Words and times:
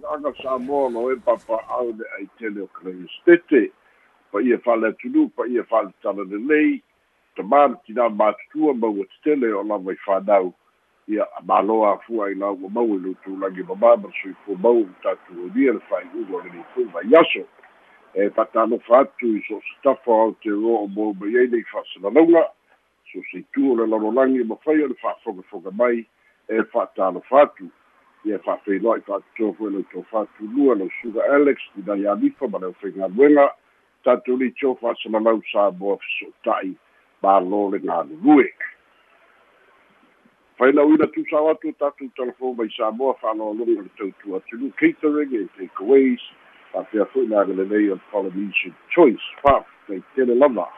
fa'aaga 0.00 0.32
samoa 0.42 0.90
lo 0.90 1.12
e 1.12 1.16
papa'au 1.16 1.92
le 1.92 2.04
aitele 2.18 2.62
o 2.62 2.66
kalaistete 2.66 3.72
pa 4.32 4.40
ia 4.42 4.58
fa'ale 4.58 4.88
atunu 4.88 5.28
pa 5.28 5.46
ia 5.46 5.64
fa'ale 5.64 5.92
tala 6.02 6.24
lelei 6.24 6.82
tamā 7.36 7.68
le 7.68 7.76
tinā 7.86 8.08
matutua 8.08 8.74
maua 8.74 9.04
tetele 9.04 9.52
o 9.52 9.62
lava 9.62 9.92
i 9.92 9.96
fanau 10.04 10.52
ia 11.08 11.26
māloa 11.46 11.94
afua 11.94 12.26
ai 12.26 12.34
lau 12.34 12.56
ua 12.56 12.70
mau 12.70 12.94
i 12.96 12.98
lou 12.98 13.14
tulagi 13.24 13.62
mamā 13.62 13.96
ma 13.96 14.08
le 14.08 14.14
soifua 14.22 14.56
mau 14.58 14.80
i 14.80 14.94
tatou 15.02 15.50
le 15.54 15.80
fa'ai'uga 15.88 16.36
o 16.36 16.42
le 16.44 16.50
lifui 16.54 16.84
vaiaso 16.84 17.44
e 18.14 18.30
fatalofa 18.30 19.00
atu 19.00 19.36
i 19.36 19.42
so 19.48 19.60
se 19.60 19.76
tafa 19.82 20.12
o 20.12 20.32
te 20.42 20.50
roa 20.50 20.80
o 20.84 20.86
mo 20.86 21.12
mai 21.12 21.36
ai 21.36 21.48
nei 21.48 21.64
fa'asalalauga 21.72 22.44
so 23.12 23.20
se 23.30 23.38
itu 23.38 23.72
o 23.72 23.76
le 23.76 23.86
lalolagi 23.86 24.44
ma 24.44 24.56
fai 24.64 24.82
o 24.82 24.86
le 24.86 24.94
fa'afogafoga 25.02 25.70
mai 25.70 26.06
e 26.48 26.62
fa'atalofa 26.72 27.42
atu 27.42 27.70
ia 28.24 28.38
fa'afeiloa 28.38 28.98
i 28.98 29.00
fa'atotofo 29.00 29.68
e 29.68 29.70
lau 29.70 29.82
tofatulua 29.92 30.74
lau 30.74 30.90
suga 31.02 31.24
alex 31.34 31.58
tinai 31.74 32.06
alifa 32.06 32.48
ma 32.48 32.58
le 32.58 32.66
aufaigaluega 32.66 33.50
tatou 34.04 34.36
lei 34.36 34.50
tio 34.50 34.74
fa'asalalau 34.80 35.42
sa 35.52 35.70
moa 35.70 35.96
feso'ota'i 35.96 36.74
mālō 37.22 37.62
le 37.72 37.78
galulue 37.78 38.52
fainauina 40.60 41.06
tusao 41.06 41.50
atu 41.50 41.68
o 41.68 41.72
tatou 41.72 42.08
telefon 42.16 42.56
mai 42.56 42.70
samoa 42.76 43.14
fa'aloaloga 43.14 43.82
le 43.82 43.90
tautu 43.98 44.36
atulu 44.36 44.70
catering 44.76 45.32
e 45.34 45.46
takeaways 45.56 46.20
fa'apea 46.72 47.06
fo'i 47.12 47.26
le 47.26 47.36
agalelei 47.36 47.90
o 47.90 47.96
polynesian 48.10 48.74
choice. 48.94 49.24
Fa'afeitele 49.42 50.34
lava 50.34 50.68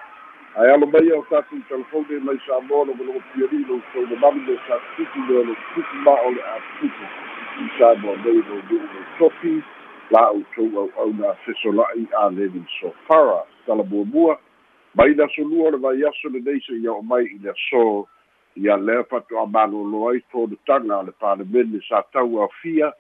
ae 0.55 0.71
alo 0.75 0.87
mai 0.87 1.13
o 1.13 1.27
tatou 1.31 1.59
telefon 1.69 2.07
e 2.11 2.19
mai 2.19 2.39
samoa 2.47 2.87
logologo 2.87 3.23
piani 3.35 3.65
lou 3.69 3.83
taulamami 3.93 4.47
le 4.47 4.59
satutuki 4.69 5.21
le 5.29 5.45
lo 5.45 5.55
tuki 5.75 5.97
ma'o 6.07 6.31
le 6.31 6.43
atutuki 6.55 7.32
i 7.61 7.69
samoa 7.79 8.17
nei 8.25 8.43
lo 8.49 8.57
nu'u 8.69 8.81
le 8.81 9.03
topi 9.19 9.63
la 10.11 10.31
outou 10.31 10.79
au'auna 10.79 11.35
fesola'i 11.45 12.07
a 12.21 12.31
leni 12.31 12.65
sofara. 12.81 13.45
Talamuamua 13.67 14.39
mai 14.95 15.15
le 15.15 15.25
asolua 15.25 15.69
o 15.69 15.71
le 15.71 15.79
vaiaso 15.79 16.29
lenei 16.29 16.61
se 16.61 16.73
ia 16.77 16.93
o 16.93 17.03
mai 17.03 17.25
i 17.25 17.39
le 17.43 17.51
aso. 17.51 18.09
Ia 18.57 18.77
lea 18.77 19.05
fato'a 19.05 19.47
malōlō 19.47 20.11
ai 20.11 20.21
tonutaga 20.33 20.99
o 20.99 21.03
le 21.03 21.13
palemene 21.13 21.81
sa 21.89 22.03
tau 22.13 22.41
aofia 22.41 22.93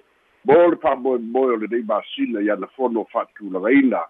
mo 0.44 0.68
le 0.70 0.76
fa'amoemoe 0.76 1.52
o 1.54 1.56
lenei 1.56 1.82
masina 1.82 2.40
ia 2.40 2.56
na 2.56 2.66
fono 2.76 3.04
fa'atulagaina 3.12 4.02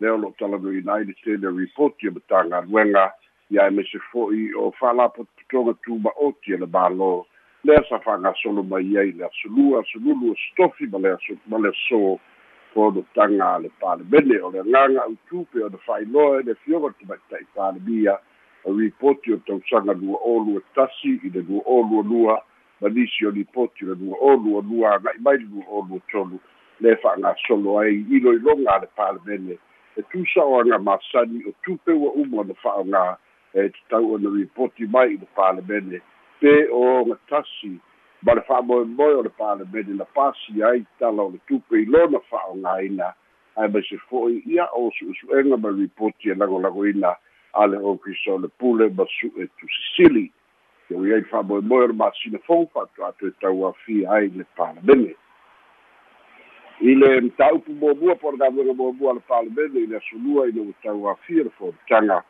lea 0.00 0.14
o 0.14 0.16
lo'o 0.16 0.34
talanoina 0.38 0.94
ai 0.94 1.04
le 1.04 1.14
tele 1.24 1.48
report 1.50 2.02
ia 2.02 2.10
ma 2.10 2.20
tagaluega 2.28 3.12
ia 3.50 3.68
e 3.68 3.70
mese 3.70 3.98
fo'i 4.12 4.52
o 4.54 4.70
fa'alapotopotoga 4.80 5.74
tuma'oti 5.84 6.54
e 6.54 6.56
le 6.56 6.66
mālō 6.66 7.24
lea 7.64 7.84
sa 7.88 7.98
fa'agasolo 7.98 8.62
mai 8.62 8.96
ai 8.98 9.12
le 9.12 9.24
asolua 9.24 9.80
asolulu 9.80 10.32
o 10.32 10.34
stofi 10.36 10.86
ma 10.86 10.98
le 10.98 11.16
ma 11.46 11.58
le 11.58 11.68
aso 11.68 12.20
fonotaga 12.74 13.54
a 13.54 13.58
le 13.58 13.70
palemene 13.80 14.36
o 14.40 14.50
le 14.50 14.60
agaga 14.60 15.02
autupe 15.04 15.64
o 15.64 15.68
na 15.68 15.78
fa'ailoa 15.78 16.40
e 16.40 16.42
le 16.42 16.54
fioga 16.54 16.92
tamaita'i 17.00 17.46
palemia 17.54 18.18
o 18.64 18.72
ripoti 18.76 19.32
o 19.32 19.36
tausaga 19.46 19.92
lua 19.92 20.18
olu 20.24 20.58
e 20.58 20.62
tasi 20.74 21.20
i 21.24 21.30
le 21.32 21.40
lua 21.40 21.62
olu 21.64 22.02
lua 22.02 22.44
ma 22.80 22.88
nisi 22.88 23.26
o 23.26 23.30
ripoti 23.30 23.84
le 23.84 23.94
lua 23.94 24.16
olu 24.20 24.60
lua 24.60 24.94
aga'i 24.94 25.18
mai 25.20 25.38
le 25.38 25.48
lua 25.48 25.64
olu 25.68 26.00
tolu 26.12 26.38
le 26.80 26.96
fa'agasolo 26.96 27.78
ai 27.78 28.04
iloiloga 28.10 28.74
a 28.74 28.78
le 28.78 28.88
palemene 28.96 29.58
e 29.96 30.02
tusa'oaga 30.02 30.78
masani 30.78 31.40
o 31.48 31.52
tupe 31.62 31.92
ua 31.92 32.12
uma 32.12 32.40
ona 32.44 32.54
fa'aogā 32.60 33.16
e 33.54 33.68
tatau 33.68 34.14
ona 34.14 34.28
ripoti 34.36 34.84
mai 34.86 35.14
i 35.14 35.16
le 35.16 35.26
palemene 35.34 36.00
pe 36.44 36.68
o 36.68 37.04
ga 37.08 37.16
tasi 37.28 37.80
ma 38.22 38.34
le 38.36 38.42
fa'amoemoe 38.44 39.14
o 39.16 39.22
le 39.24 39.30
palemene 39.38 39.94
na 39.96 40.04
pasi 40.04 40.62
ai 40.62 40.84
tala 40.98 41.22
o 41.22 41.30
le 41.32 41.38
tupe 41.48 41.78
i 41.80 41.86
lona 41.88 42.20
fa'aogāina 42.28 43.06
ae 43.56 43.68
mai 43.72 43.82
se 43.88 43.96
fo'i 44.10 44.42
ia 44.52 44.66
o 44.76 44.90
su'esu'ega 44.96 45.56
ma 45.56 45.72
ripoti 45.72 46.34
e 46.34 46.36
lagolagoina 46.36 47.14
a 47.60 47.66
le 47.66 47.80
ofisa 47.92 48.34
o 48.34 48.38
le 48.44 48.48
pule 48.60 48.90
ma 48.92 49.06
su'e 49.16 49.48
tusisili. 49.56 50.26
E 50.90 50.94
ui 50.94 51.14
ai 51.16 51.24
fa'amoemoe 51.32 51.84
o 51.84 51.86
le 51.86 51.96
masina 52.02 52.38
fou 52.44 52.68
fa'atu'atu 52.74 53.32
e 53.32 53.36
tauafia 53.40 54.12
ai 54.12 54.28
le 54.36 54.44
palemene 54.56 55.16
i 56.80 56.94
le 56.94 57.20
mataupu 57.20 57.72
muamua 57.72 58.20
po 58.20 58.32
le 58.32 58.36
galuega 58.36 58.74
muamua 58.74 59.10
a 59.10 59.14
le 59.14 59.24
palemene 59.32 59.80
i 59.80 59.86
le 59.86 59.96
asolua 59.96 60.48
ina 60.48 60.60
ua 60.60 60.76
tauafia 60.82 61.48
le 61.48 61.50
fonotaga 61.56 62.20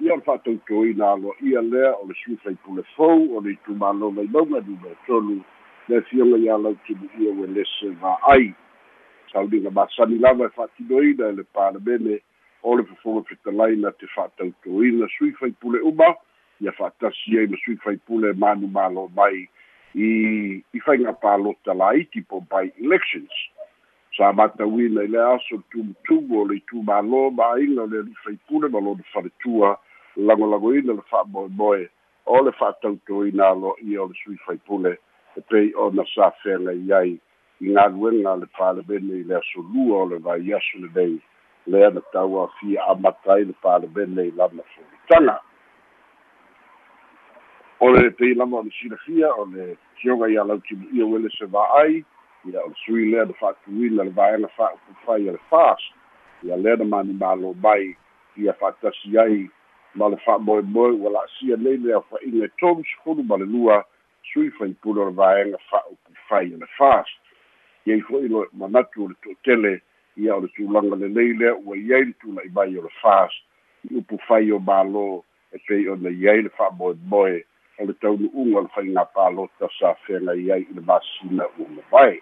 ia 0.00 0.16
le 0.16 0.22
fa'atoutoina 0.22 1.12
aloa'ia 1.12 1.62
lea 1.62 1.94
o 1.94 2.06
le 2.08 2.14
sufai 2.24 2.54
pule 2.64 2.82
fou 2.96 3.36
o 3.36 3.40
le 3.40 3.54
itumālo 3.54 4.10
lailauga 4.16 4.60
numero 4.60 4.96
tolu 5.06 5.40
le 5.88 6.00
fioga 6.02 6.36
ia 6.38 6.58
lautimu'ia 6.58 7.30
ua 7.30 7.46
lese 7.46 7.90
va'ai 8.02 8.54
sauliga 9.32 9.70
masani 9.70 10.18
lava 10.18 10.46
e 10.46 10.54
fa'atinoina 10.56 11.28
e 11.28 11.32
le 11.32 11.44
palemene 11.44 12.20
o 12.62 12.76
le 12.76 12.84
fofoga 12.84 13.22
fetalaina 13.28 13.92
te 13.92 14.06
fa'atautoina 14.14 15.06
sui 15.18 15.32
faipule 15.32 15.80
uma 15.80 16.14
ia 16.60 16.72
fa'atasi 16.72 17.38
ai 17.38 17.46
ma 17.46 17.56
sui 17.64 17.76
faipule 17.76 18.32
manu 18.32 18.66
malo 18.66 19.10
mai 19.16 19.48
i 19.94 20.08
i 20.72 20.80
faiga 20.80 21.12
palota 21.12 21.74
laiti 21.74 22.22
po 22.22 22.40
by 22.40 22.72
elections 22.82 23.30
sa 24.16 24.32
matauina 24.32 25.02
i 25.02 25.08
le 25.08 25.20
aso 25.22 25.58
tumutumu 25.70 26.40
o 26.40 26.44
le 26.48 26.60
itumālō 26.60 27.30
maiga 27.34 27.82
o 27.82 27.86
le 27.86 27.98
alifaipule 27.98 28.68
ma 28.68 28.80
lona 28.80 29.04
faletua 29.12 29.78
lagolagoina 30.16 30.92
le 30.92 31.02
fa'amoemoe 31.10 31.88
o 32.26 32.42
le 32.42 32.52
fa'atautoina 32.52 33.48
alo'ia 33.48 34.02
o 34.02 34.06
le 34.06 34.14
sui 34.22 34.36
faipule 34.46 34.98
e 35.36 35.40
pei 35.50 35.74
ona 35.74 36.04
sa 36.14 36.30
feagai 36.42 36.92
ai. 36.92 37.20
I 37.60 37.72
galuega 37.72 38.36
le 38.36 38.46
palemene 38.58 39.20
i 39.20 39.24
le 39.24 39.36
asolua 39.36 40.02
o 40.02 40.06
le 40.06 40.18
vaiaso 40.18 40.78
lenei 40.78 41.20
lea 41.66 41.90
na 41.90 42.00
tauafia 42.12 42.86
amata 42.86 43.32
ai 43.32 43.44
le 43.44 43.54
palemene 43.62 44.26
i 44.26 44.30
lana 44.30 44.62
folitaga 44.74 45.40
o 47.80 47.90
le 47.90 48.10
pei 48.10 48.34
lava 48.34 48.56
o 48.58 48.62
le 48.62 48.70
silafia 48.70 49.34
o 49.34 49.44
le 49.46 49.76
tioga 49.96 50.28
ia 50.28 50.44
lautimu'ia 50.44 51.06
uele 51.06 51.30
se 51.30 51.46
va'ai 51.46 52.04
ia 52.44 52.60
o 52.60 52.68
le 52.68 52.74
sui 52.84 53.10
lea 53.10 53.24
na 53.24 53.32
fa'atuina 53.32 54.04
le 54.04 54.10
vaega 54.10 54.48
fa'upufai 54.48 55.28
a 55.28 55.32
le 55.32 55.38
fas 55.50 55.82
ia 56.42 56.56
lea 56.56 56.76
na 56.76 56.84
manimālo 56.84 57.54
mai 57.62 57.96
ia 58.36 58.52
fa'atasi 58.52 59.18
ai 59.18 59.50
ma 59.94 60.08
le 60.08 60.16
fa'amoemoe 60.16 60.90
ua 61.00 61.10
la'asia 61.10 61.56
nei 61.56 61.76
le 61.76 61.94
afa'iga 61.94 62.44
e 62.44 62.50
tolu 62.60 63.22
ma 63.22 63.36
le 63.36 63.46
lua 63.46 63.84
sui 64.32 64.50
faipule 64.50 65.00
o 65.00 65.04
le 65.04 65.14
vaega 65.16 65.58
fa'upufai 65.70 66.52
a 66.54 66.56
le 66.56 66.68
fas 66.76 67.08
iai 67.86 68.00
fo'i 68.00 68.28
lo 68.28 68.46
manatu 68.52 69.04
o 69.04 69.08
le 69.08 69.16
to'atele 69.22 69.80
ia 70.16 70.36
o 70.36 70.40
le 70.40 70.48
tulaga 70.48 70.96
lelei 70.96 71.32
lea 71.32 71.54
ua 71.54 71.76
iai 71.76 72.04
le 72.04 72.12
tula'i 72.20 72.50
mai 72.52 72.76
o 72.78 72.82
le 72.82 72.92
fas 73.00 73.32
i 73.90 73.96
upu 73.96 74.18
fai 74.28 74.52
o 74.52 74.58
mālō 74.58 75.22
e 75.52 75.58
pei 75.66 75.88
ona 75.88 76.10
iai 76.10 76.42
le 76.42 76.50
fa'amoemoe 76.58 77.44
o 77.78 77.84
le 77.88 77.94
taunu'uga 78.04 78.58
o 78.58 78.62
le 78.68 78.70
faigā 78.76 79.04
palota 79.14 79.68
sa 79.78 79.94
feagai 80.04 80.52
ai 80.52 80.62
i 80.62 80.74
le 80.74 80.82
masina 80.84 81.48
ua 81.58 81.68
mavae 81.76 82.20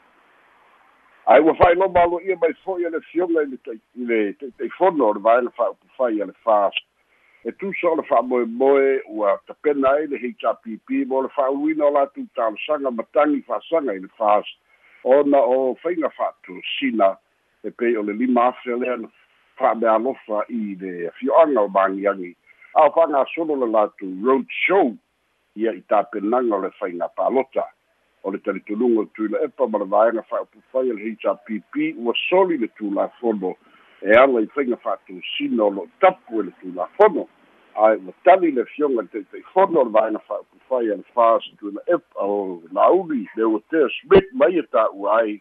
ae 1.27 1.41
ua 1.41 1.55
fa'ailoma 1.55 2.03
alo'ia 2.03 2.37
mai 2.41 2.55
fo'i 2.65 2.87
a 2.87 2.91
le 2.91 3.01
fioga 3.01 3.43
i 3.43 3.47
le 3.47 3.59
i 3.95 4.07
le 4.11 4.33
te'iteifono 4.39 5.07
o 5.07 5.13
le 5.15 5.21
vaega 5.23 5.51
fa'aupufai 5.59 6.23
a 6.23 6.27
le 6.27 6.35
fas 6.43 6.75
e 7.45 7.53
tusa 7.53 7.91
o 7.91 7.97
le 7.97 8.03
fa'amoemoe 8.09 9.03
ua 9.07 9.37
tapena 9.47 9.93
ai 9.99 10.09
le 10.11 10.19
hrpp 10.19 11.07
mo 11.07 11.23
le 11.23 11.31
fa'auluina 11.37 11.87
o 11.87 11.91
latou 11.95 12.27
talosaga 12.35 12.91
matagi 12.91 13.39
fa'asaga 13.47 13.95
i 13.95 14.03
le 14.03 14.11
fas 14.19 14.51
ona 15.05 15.39
o 15.39 15.77
faiga 15.83 16.11
fa'atosina 16.11 17.15
e 17.63 17.71
pei 17.71 17.97
o 17.97 18.03
le 18.03 18.19
lima 18.19 18.49
afe 18.51 18.75
lea 18.83 18.97
na 18.97 19.09
fa'amealofa 19.63 20.43
i 20.49 20.75
le 20.81 21.11
fio'aga 21.21 21.61
o 21.61 21.69
magiagi 21.69 22.35
a 22.75 22.89
o 22.89 22.91
fa'agasolo 22.99 23.61
le 23.63 23.71
latou 23.71 24.11
road 24.27 24.51
show 24.51 24.91
ia 25.55 25.71
i 25.71 25.87
tapenaga 25.87 26.59
o 26.59 26.63
le 26.67 26.71
faiga 26.83 27.09
palota 27.15 27.71
o 28.23 28.31
le 28.31 28.39
talitonuga 28.39 29.01
o 29.01 29.05
tuila 29.05 29.43
epa 29.43 29.67
ma 29.67 29.79
le 29.79 29.85
vaega 29.85 30.23
fa'aupufai 30.23 30.91
a 30.91 30.95
le 30.95 31.17
hrpp 31.17 31.99
ua 31.99 32.15
soli 32.29 32.59
le 32.59 32.69
tulafono 32.69 33.57
e 34.01 34.11
ala 34.17 34.41
i 34.41 34.47
faiga 34.55 34.77
fa'atosina 34.77 35.65
o 35.65 35.71
lo'o 35.71 35.89
tapu 36.01 36.41
e 36.41 36.45
le 36.45 36.53
tulafono 36.61 37.29
ae 37.75 37.97
ua 37.97 38.13
tali 38.25 38.53
le 38.53 38.65
fioga 38.65 39.03
le 39.03 39.09
te'ite'ifono 39.09 39.81
o 39.81 39.85
le 39.85 39.91
vaega 39.91 40.19
fa'aupufai 40.19 40.91
a 40.91 40.97
le 40.97 41.07
fas 41.15 41.43
tuila 41.59 41.83
epa 41.87 42.21
o 42.21 42.63
lauli 42.73 43.27
le 43.37 43.45
ua 43.45 43.61
tea 43.71 43.89
smith 44.01 44.31
mai 44.33 44.59
e 44.59 44.63
ta'ua 44.63 45.19
ai 45.19 45.41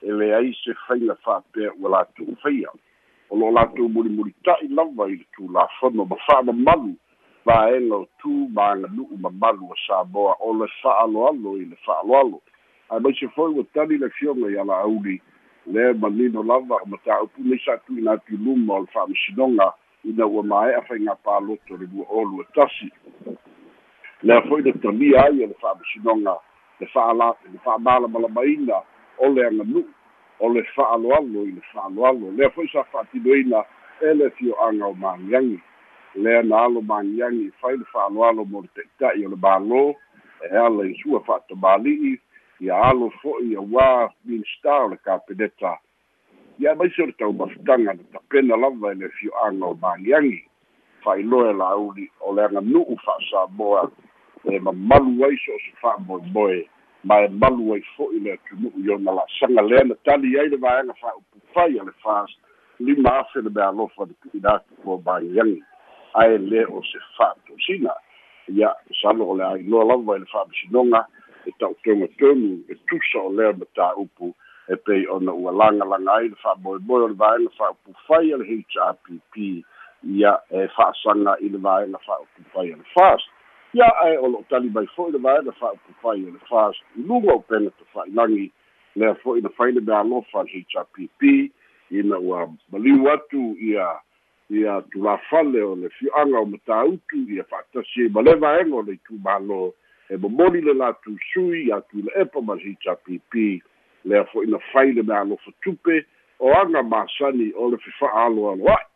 e 0.00 0.12
leai 0.12 0.52
se 0.64 0.74
faiga 0.86 1.14
fa'apea 1.14 1.76
ua 1.76 1.90
latou 1.90 2.36
faia 2.42 2.72
o 3.28 3.36
lo'o 3.36 3.52
latou 3.52 3.88
mulimulita'i 3.88 4.68
lava 4.68 5.08
i 5.08 5.16
le 5.16 5.26
tulafono 5.36 6.04
ma 6.04 6.16
fa'amamalu 6.26 6.96
vaega 7.44 7.96
o 7.96 8.06
tu 8.18 8.48
maganu'u 8.52 9.18
mamalu 9.20 9.68
o 9.70 9.76
samoa 9.86 10.36
o 10.40 10.52
le 10.54 10.66
fa'aloalo 10.82 11.56
i 11.60 11.64
le 11.64 11.76
fa'aloalo 11.84 12.40
ae 12.90 13.00
mai 13.00 13.14
se 13.14 13.28
foi 13.28 13.52
ua 13.52 13.64
tali 13.74 13.98
le 13.98 14.08
fioga 14.10 14.50
i 14.50 14.58
ala'auli 14.58 15.20
lea 15.66 15.94
manino 15.94 16.42
lava 16.42 16.76
o 16.82 16.86
mataupu 16.86 17.42
sa 17.64 17.72
atu'ina 17.72 18.12
atu 18.12 18.36
luma 18.36 18.74
o 18.74 18.80
le 18.80 18.86
fa'amasinoga 18.86 19.72
ina 20.04 20.26
ua 20.26 20.42
mae'a 20.42 20.82
faiga 20.82 21.14
paloto 21.14 21.76
le 21.76 21.86
lua 21.92 22.04
olu 22.08 22.40
e 22.42 22.46
tasi. 22.54 22.88
Lea 24.22 24.42
fo'i 24.48 24.62
le 24.62 24.72
talia 24.72 25.24
ai 25.24 25.42
e 25.42 25.46
le 25.46 25.54
fa'amasinoga 25.60 26.36
le 26.80 26.86
fa'ala 26.86 27.36
le 27.52 27.58
fa'amalamalamaina 27.64 28.80
o 29.18 29.28
le 29.28 29.46
aganu'u 29.46 29.84
o 30.40 30.48
le 30.48 30.62
fa'aloalo 30.74 31.44
i 31.44 31.52
le 31.52 31.62
fa'aloalo 31.72 32.32
lea 32.36 32.50
fo'i 32.50 32.68
sa 32.68 32.84
fa'atinoina 32.84 33.64
e 34.00 34.14
le 34.14 34.30
fio'aga 34.30 34.86
o 34.86 34.94
magiagi 34.94 35.60
lea 36.14 36.42
na 36.42 36.64
alo 36.64 36.80
magiagi 36.80 37.50
fai 37.60 37.76
le 37.76 37.84
fa'aloalo 37.92 38.44
mo 38.44 38.60
le 38.62 38.68
ta'ita'i 38.74 39.26
o 39.26 39.28
le 39.28 39.36
mālō 39.36 39.94
e 40.46 40.56
ala 40.56 40.86
i 40.86 40.94
sua 41.02 41.20
fa'atamāli'i 41.26 42.14
ia 42.60 42.76
alo 42.90 43.10
fo'i 43.22 43.56
auā 43.58 44.10
minista 44.24 44.76
o 44.84 44.88
le 44.92 44.96
kapeneta 44.96 45.74
ia 46.58 46.74
maisi 46.74 47.02
o 47.02 47.06
le 47.06 47.12
taumafutaga 47.18 47.94
na 47.94 48.04
tapena 48.12 48.56
lava 48.56 48.92
i 48.92 49.00
le 49.02 49.10
fio'aga 49.18 49.66
o 49.66 49.74
magiagi 49.82 50.38
fa'ailoa 51.02 51.50
e 51.50 51.58
lauli 51.62 52.06
o 52.20 52.34
le 52.34 52.44
aganu'u 52.44 52.96
fa'asamoa 53.04 53.90
e 54.44 54.58
mamalu 54.60 55.24
ai 55.24 55.36
so 55.42 55.52
o 55.52 55.58
se 55.66 55.74
fa'amoemoe 55.82 56.62
ma 57.04 57.20
e 57.24 57.28
malu 57.28 57.74
ai 57.74 57.82
fo'i 57.96 58.20
le 58.20 58.38
atunu'u 58.38 58.86
iona 58.86 59.18
la'asaga 59.18 59.62
lea 59.62 59.84
na 59.84 59.94
tali 60.04 60.38
ai 60.38 60.48
le 60.48 60.56
vaega 60.56 60.94
fa'upufai 60.94 61.78
a 61.80 61.84
le 61.84 61.92
fast. 62.02 62.38
Lima 62.78 63.18
afe 63.18 63.42
le 63.42 63.50
mea 63.50 63.68
alofa 63.68 64.06
le 64.06 64.14
tu'ina 64.22 64.54
atu 64.54 64.74
po 64.84 65.02
magiagi 65.04 65.62
ae 66.22 66.38
lē 66.38 66.64
o 66.70 66.82
se 66.90 66.98
fa'atosina 67.16 67.94
ia 68.48 68.74
salo 69.00 69.30
o 69.32 69.36
le 69.36 69.44
ailoa 69.44 69.84
lava 69.84 70.16
i 70.16 70.22
le 70.22 70.26
fa'amasinoga 70.32 71.04
e 71.46 71.52
ta'utoga 71.58 72.08
tonu 72.18 72.58
e 72.68 72.74
tusa 72.88 73.20
o 73.20 73.32
lea 73.32 73.52
matāupu 73.52 74.32
e 74.68 74.76
pei 74.76 75.06
ona 75.08 75.32
ua 75.32 75.52
lagalaga 75.52 76.12
ai 76.14 76.28
le 76.28 76.36
fa'amoemoe 76.42 77.02
o 77.02 77.08
le 77.08 77.14
vaega 77.14 77.50
fa'upufai 77.58 78.32
a 78.32 78.36
le 78.36 78.44
hrpp 78.44 79.64
ia 80.04 80.32
e 80.50 80.68
fa'asaga 80.76 81.36
i 81.40 81.48
le 81.48 81.58
vaega 81.58 81.98
fa'upufai 82.06 82.72
a 82.72 82.76
le 82.76 82.86
fast. 82.94 83.28
Ia 83.74 83.88
ae 84.04 84.16
o 84.18 84.28
lo'o 84.28 84.44
tali 84.48 84.70
mai 84.70 84.86
fo'i 84.96 85.12
le 85.12 85.18
vaega 85.18 85.52
fa'upufai 85.60 86.20
a 86.28 86.30
le 86.32 86.40
fast. 86.48 86.80
I 86.96 87.02
luga 87.02 87.34
o 87.34 87.40
pena 87.40 87.70
tafa'ilagi 87.80 88.50
lea 88.96 89.14
fo'i 89.22 89.40
na 89.42 89.48
fai 89.56 89.72
le 89.72 89.80
mea 89.80 90.00
alofa 90.00 90.44
le 90.44 90.64
hrpp 90.64 91.50
ina 91.90 92.18
ua 92.18 92.48
maliu 92.72 93.10
atu 93.10 93.56
ia 93.60 94.00
ia 94.50 94.82
tulafale 94.92 95.62
o 95.62 95.74
le 95.74 95.88
fio'aga 95.88 96.40
o 96.40 96.46
matautu 96.46 97.16
ia 97.28 97.44
fa'atasi 97.44 98.02
ai 98.02 98.08
ma 98.08 98.22
le 98.22 98.34
o 98.72 98.82
le 98.82 98.98
itumālō 98.98 99.72
e 100.10 100.16
momoli 100.16 100.60
le 100.60 100.74
latou 100.74 101.16
sui 101.32 101.72
atu 101.72 101.98
i 101.98 102.02
le 102.02 102.12
epa 102.20 102.40
ma 102.40 102.54
le 102.54 102.76
hrpp 102.76 103.62
lea 104.04 104.24
fo'i 104.24 104.46
na 104.46 104.58
fai 104.72 104.92
le 104.92 105.02
mea 105.02 105.24
tupe 105.62 106.04
o 106.38 106.52
aga 106.52 106.82
masani 106.82 107.52
o 107.56 107.70
le 107.70 107.78
fefa'a 107.78 108.26
aloalo 108.26 108.68
a'i. 108.68 108.86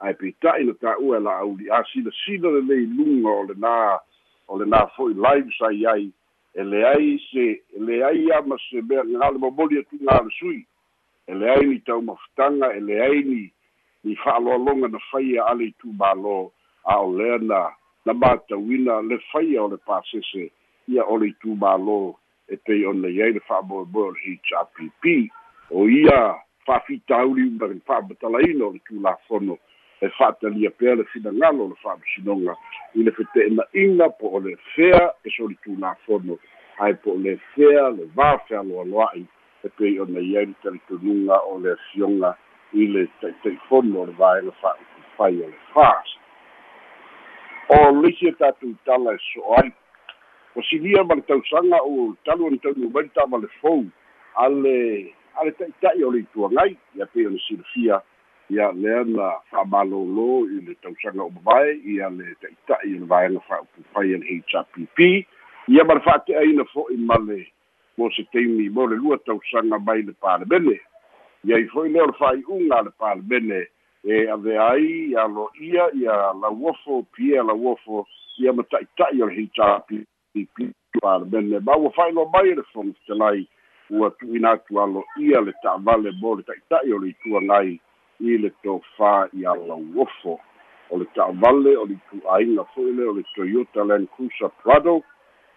Ae 0.00 0.12
peita'i 0.12 0.64
na 0.66 0.74
ta'ua 0.74 1.16
e 1.16 1.20
la'auli 1.20 1.70
a 1.70 1.84
silasila 1.92 2.50
lelei 2.50 2.86
luga 2.86 3.30
o 3.30 3.44
lenā 3.48 3.98
o 4.48 4.58
lenā 4.58 4.80
fo'i 4.96 5.14
live 5.14 5.50
sai 5.58 5.86
ai. 5.86 6.10
E 6.54 6.62
leai 6.62 7.18
se 7.30 7.46
e 7.76 7.78
leai 7.78 8.26
ama 8.32 8.58
se 8.68 8.82
mea 8.82 9.04
gale 9.04 9.38
momoli 9.38 9.78
atuga 9.78 10.20
le 10.24 10.30
sui. 10.38 10.66
E 11.28 11.34
leai 11.34 11.66
ni 11.66 11.78
taumafutaga 11.78 12.74
e 12.74 12.80
leai 12.80 13.22
ni 13.22 13.52
ni 14.06 14.16
fa'aloaloga 14.16 14.88
na 14.88 14.98
faia 15.10 15.46
ale 15.50 15.64
i 15.66 15.74
tumālō 15.82 16.36
a 16.86 16.96
o 17.02 17.10
lea 17.18 17.38
na 17.42 17.60
na 18.06 18.14
matauina 18.14 19.02
le 19.02 19.18
faia 19.32 19.62
o 19.64 19.68
le 19.68 19.78
pasese 19.82 20.50
ia 20.86 21.02
o 21.02 21.18
le 21.18 21.32
itumālō 21.34 22.14
e 22.48 22.56
pei 22.56 22.86
ona 22.86 23.10
iai 23.10 23.32
le 23.34 23.42
fa'amoemoe 23.48 24.08
o 24.08 24.14
le 24.14 24.20
hrpp 24.22 25.30
o 25.70 25.88
ia 25.88 26.38
fa'afitauli 26.66 27.50
ma 27.58 27.66
le 27.66 27.80
fa'amatalaina 27.86 28.64
o 28.66 28.70
le 28.72 28.80
tulafono 28.86 29.58
e 30.00 30.08
fa'atalia 30.18 30.70
pea 30.70 30.94
le 30.94 31.04
finagalo 31.10 31.64
o 31.64 31.68
le 31.74 31.76
fa'amasinoga 31.82 32.54
i 32.94 33.02
le 33.02 33.10
fete'ena'iga 33.10 34.08
po 34.22 34.36
o 34.38 34.40
le 34.40 34.56
fea 34.74 35.02
e 35.24 35.30
soli 35.34 35.58
tulafono 35.66 36.38
ae 36.78 36.94
po 36.94 37.18
o 37.18 37.18
le 37.18 37.40
fea 37.54 37.90
le 37.90 38.06
va 38.14 38.38
fealoaloa'i 38.46 39.26
e 39.66 39.68
pei 39.68 39.98
ona 39.98 40.20
iai 40.20 40.46
le 40.46 40.54
talitonuga 40.62 41.42
o 41.50 41.58
le 41.58 41.74
afioga 41.74 42.36
i 42.72 42.86
le 42.86 43.06
taʻitaʻifono 43.22 44.02
o 44.02 44.06
le 44.06 44.14
vaega 44.18 44.52
fa'aupufai 44.60 45.42
o 45.42 45.48
le 45.48 45.58
fas 45.74 46.16
o 47.68 47.90
lisi 48.02 48.28
e 48.28 48.32
tatou 48.32 48.74
tala 48.84 49.14
e 49.14 49.18
so 49.32 49.54
ai. 49.58 49.72
O 50.56 50.62
silia 50.62 51.04
ma 51.04 51.14
le 51.14 51.22
tausaga 51.22 51.80
o 51.82 52.14
talu 52.24 52.46
ona 52.46 52.58
taunu 52.62 52.90
mai 52.90 53.08
tama 53.14 53.38
le 53.38 53.48
fou. 53.60 53.84
Ale 54.36 55.12
ale 55.34 55.50
taʻitaʻi 55.50 56.04
o 56.06 56.10
le 56.10 56.22
ituagai 56.22 56.76
ia 56.94 57.06
pei 57.06 57.26
ona 57.26 57.38
silafia. 57.48 58.00
Ia 58.50 58.70
lea 58.72 59.02
na 59.04 59.32
fa'amālōlō 59.50 60.30
i 60.46 60.60
le 60.66 60.74
tausaga 60.82 61.26
o 61.26 61.30
mavae 61.30 61.74
ia 61.84 62.10
le 62.10 62.36
taʻitaʻi 62.42 62.94
o 62.94 63.00
le 63.02 63.06
vaega 63.06 63.40
fa'aupufai 63.48 64.14
a 64.14 64.18
le 64.18 64.26
hpp 64.38 65.26
ia 65.68 65.84
ma 65.84 65.94
le 65.94 66.00
fa'ate'aina 66.00 66.64
fo'i 66.70 66.96
ma 66.96 67.18
le 67.26 67.42
mo 67.98 68.10
se 68.14 68.22
teimi 68.30 68.70
mo 68.70 68.86
le 68.86 68.96
lua 68.96 69.18
tausaga 69.26 69.78
mai 69.78 70.02
le 70.02 70.12
palemene 70.12 70.78
iai 71.46 71.66
fo'i 71.70 71.92
lea 71.94 72.02
o 72.02 72.06
le 72.10 72.12
fa'ai'uga 72.18 72.78
a 72.78 72.82
le 72.82 72.90
palemene 72.98 73.60
e 74.02 74.26
aveai 74.34 75.10
ia 75.10 75.26
lo'ia 75.26 75.84
ia 75.94 76.14
lauofo 76.42 77.02
pia 77.14 77.42
lauofo 77.42 78.06
ia 78.38 78.52
ma 78.52 78.62
ta'ita'i 78.62 79.22
o 79.22 79.26
le 79.26 79.34
hitapipi 79.34 80.66
palemene 81.00 81.60
ma 81.60 81.76
ua 81.76 81.90
fa'ailoa 81.90 82.30
mai 82.34 82.54
le 82.54 82.62
fogofelai 82.72 83.46
ua 83.90 84.10
tu'uina 84.18 84.50
atu 84.50 84.80
alo'ia 84.82 85.40
le 85.40 85.52
ta'avale 85.62 86.10
mo 86.20 86.34
le 86.34 86.42
ta'ita'i 86.42 86.92
o 86.92 86.98
le 86.98 87.14
ituagai 87.14 87.78
i 88.20 88.38
le 88.42 88.50
tofā 88.66 89.28
ia 89.38 89.54
lauofo 89.54 90.40
o 90.90 90.98
le 90.98 91.06
ta'avale 91.14 91.76
o 91.76 91.86
le 91.86 91.94
itu'aiga 91.94 92.66
fo'i 92.74 92.92
le 92.92 93.06
o 93.06 93.12
le 93.12 93.22
toyota 93.34 93.84
land 93.84 94.10
cruiser 94.16 94.50
prado 94.62 95.02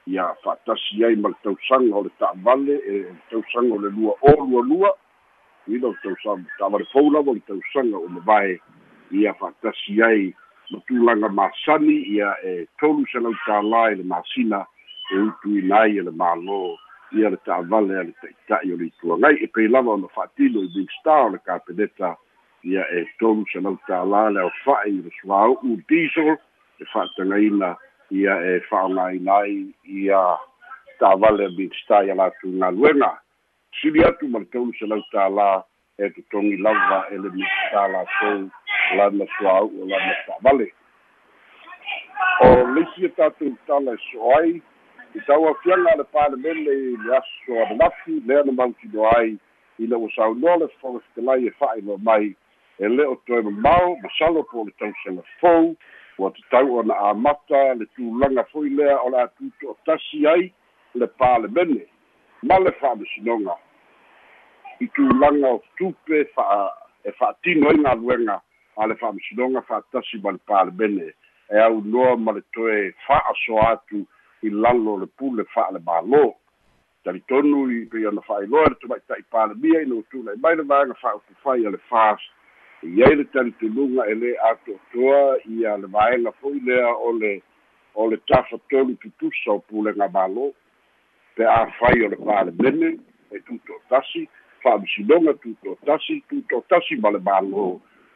ia 0.05 0.33
fa'atasi 0.43 1.05
ai 1.05 1.15
ma 1.15 1.33
le 1.33 1.37
tausaga 1.43 1.95
o 1.97 2.05
le 2.05 2.11
ta'avale 2.19 2.75
e 2.85 3.05
tausaga 3.29 3.73
o 3.73 3.81
le 3.81 3.89
lua 3.89 4.13
o 4.21 4.37
lualua 4.45 4.93
ina 5.75 5.93
tausaga 6.03 6.43
ta'avale 6.57 6.85
fou 6.91 7.11
lava 7.11 7.31
o 7.31 7.33
le 7.33 7.41
tausaga 7.47 7.97
o 7.97 8.07
mavae 8.07 8.59
ia 9.11 9.33
fa'atasi 9.33 10.01
ai 10.03 10.33
ma 10.71 10.79
tulaga 10.87 11.29
masani 11.29 11.97
ia 12.15 12.35
e 12.43 12.67
tolu 12.79 13.05
selau 13.11 13.33
tālā 13.45 13.91
i 13.93 13.99
le 13.99 14.03
masina 14.03 14.65
e 15.11 15.21
utuina 15.27 15.83
ai 15.85 15.97
e 15.97 16.05
le 16.07 16.11
mālō 16.11 16.59
ia 17.17 17.29
le 17.29 17.39
ta'avale 17.45 17.99
a 17.99 18.03
le 18.03 18.13
ta'ita'i 18.21 18.73
o 18.73 18.77
le 18.77 18.89
ituagai 18.89 19.35
e 19.43 19.47
pei 19.47 19.67
lava 19.67 19.95
ona 19.97 20.11
fa'atino 20.15 20.65
i 20.65 20.73
big 20.75 20.91
star 20.99 21.25
o 21.27 21.29
le 21.35 21.39
kapeneta 21.45 22.15
ia 22.63 22.85
e 22.93 23.05
tolu 23.19 23.45
selau 23.53 23.77
tālā 23.87 24.27
le 24.33 24.45
aofa'i 24.45 24.97
i 24.97 25.01
le 25.05 25.15
suāu'u 25.21 25.79
diesel 25.89 26.35
e 26.35 26.85
fa'atagaina 26.93 27.75
ia 28.11 28.35
e 28.51 28.59
fa'aogāina 28.69 29.41
ai 29.45 29.57
ia 29.85 30.21
ta'avale 30.99 31.49
a 31.49 31.55
big 31.57 31.73
star 31.83 32.05
ia 32.05 32.15
latou 32.15 32.53
galuega 32.61 33.17
sili 33.81 34.03
atu 34.03 34.27
ma 34.27 34.39
le 34.39 34.45
taulu 34.45 34.73
selau 34.79 35.03
tālā 35.13 35.63
e 35.99 36.09
totogi 36.15 36.57
lava 36.57 37.05
e 37.11 37.17
le 37.17 37.29
mista 37.35 37.87
latou 37.93 38.49
lana 38.97 39.25
suāu'u 39.37 39.83
o 39.83 39.87
lana 39.91 40.13
ta'avale 40.27 40.67
o 42.45 42.49
leisi 42.75 43.05
e 43.05 43.09
tatou 43.17 43.55
tala 43.67 43.93
e 43.93 44.01
so 44.07 44.31
ai 44.37 44.61
i 45.15 45.19
tauafiaga 45.27 45.91
a 45.93 45.97
le 46.01 46.05
palemene 46.15 46.71
i 46.71 46.95
le 47.03 47.17
aso 47.17 47.59
ananafi 47.65 48.19
lea 48.27 48.43
na 48.43 48.51
mautino 48.51 49.09
ai 49.17 49.37
ina 49.79 49.97
ua 49.97 50.11
saunoa 50.15 50.57
le 50.57 50.67
fofetalai 50.81 51.47
e 51.47 51.51
fa'ailoa 51.59 51.97
mai 51.97 52.35
e 52.79 52.87
lē 52.87 53.07
o 53.11 53.15
toe 53.27 53.41
mamao 53.41 53.95
ma 54.03 54.09
salo 54.17 54.43
po 54.43 54.61
o 54.61 54.65
le 54.65 54.73
tausaga 54.79 55.23
fou 55.39 55.75
ua 56.17 56.31
tatau 56.31 56.77
ona 56.79 56.95
amata 57.11 57.73
le 57.79 57.85
tulaga 57.95 58.43
fo'i 58.51 58.69
lea 58.69 58.99
o 59.03 59.09
le 59.09 59.21
atuto 59.21 59.71
o 59.71 59.77
tasi 59.85 60.27
ai 60.27 60.53
le 60.93 61.07
palemene 61.07 61.85
ma 62.43 62.59
le 62.59 62.71
fa'amasinoga 62.71 63.55
i 64.79 64.87
tulaga 64.95 65.47
o 65.55 65.63
tupe 65.77 66.25
fa'a 66.35 66.67
e 67.03 67.11
fa'atino 67.11 67.69
ai 67.69 67.81
galuega 67.83 68.41
a 68.77 68.87
le 68.87 68.95
fa'amasinoga 68.95 69.61
fa'atasi 69.61 70.21
ma 70.23 70.31
le 70.31 70.39
palemene 70.45 71.07
e 71.49 71.57
aunoa 71.57 72.17
ma 72.17 72.31
le 72.31 72.43
toe 72.53 72.93
fa'asoa 73.07 73.71
atu 73.71 74.05
i 74.41 74.49
lalo 74.49 74.97
le 74.97 75.07
pule 75.07 75.43
fa'a 75.53 75.71
le 75.71 75.79
mālō 75.79 76.25
talitonu 77.03 77.69
i 77.71 77.85
pei 77.91 78.05
ona 78.05 78.21
fa'ailoa 78.21 78.69
le 78.69 78.75
tamaita'i 78.81 79.23
palemia 79.31 79.81
ina 79.81 79.95
ua 79.95 80.03
tula'i 80.11 80.39
mai 80.43 80.55
le 80.55 80.63
vaega 80.63 80.93
fa'aupufai 81.01 81.65
a 81.65 81.71
le 81.75 81.79
fas. 81.89 82.21
Iai 82.83 83.15
le 83.15 83.25
talitunuga 83.33 84.05
e 84.07 84.15
lē 84.21 84.31
ato'atoa 84.49 85.21
ia 85.55 85.77
le 85.77 85.87
vaega 85.95 86.31
fo'i 86.41 86.59
lea 86.67 86.91
o 87.07 87.11
le 87.21 87.41
o 87.95 88.07
le 88.11 88.17
tafatolu 88.29 88.95
tutusa 89.01 89.51
o 89.51 89.59
pulega 89.59 90.07
mālō 90.15 90.51
pe 91.35 91.45
afai 91.45 92.03
o 92.05 92.11
le 92.13 92.19
palemene 92.25 92.91
e 93.31 93.41
tuto'atasi 93.47 94.27
fa'amisinoga 94.63 95.33
tuto'atasi 95.43 96.21
tuto'atasi 96.29 96.95
ma 97.01 97.11
le 97.11 97.19
mālō 97.19 97.65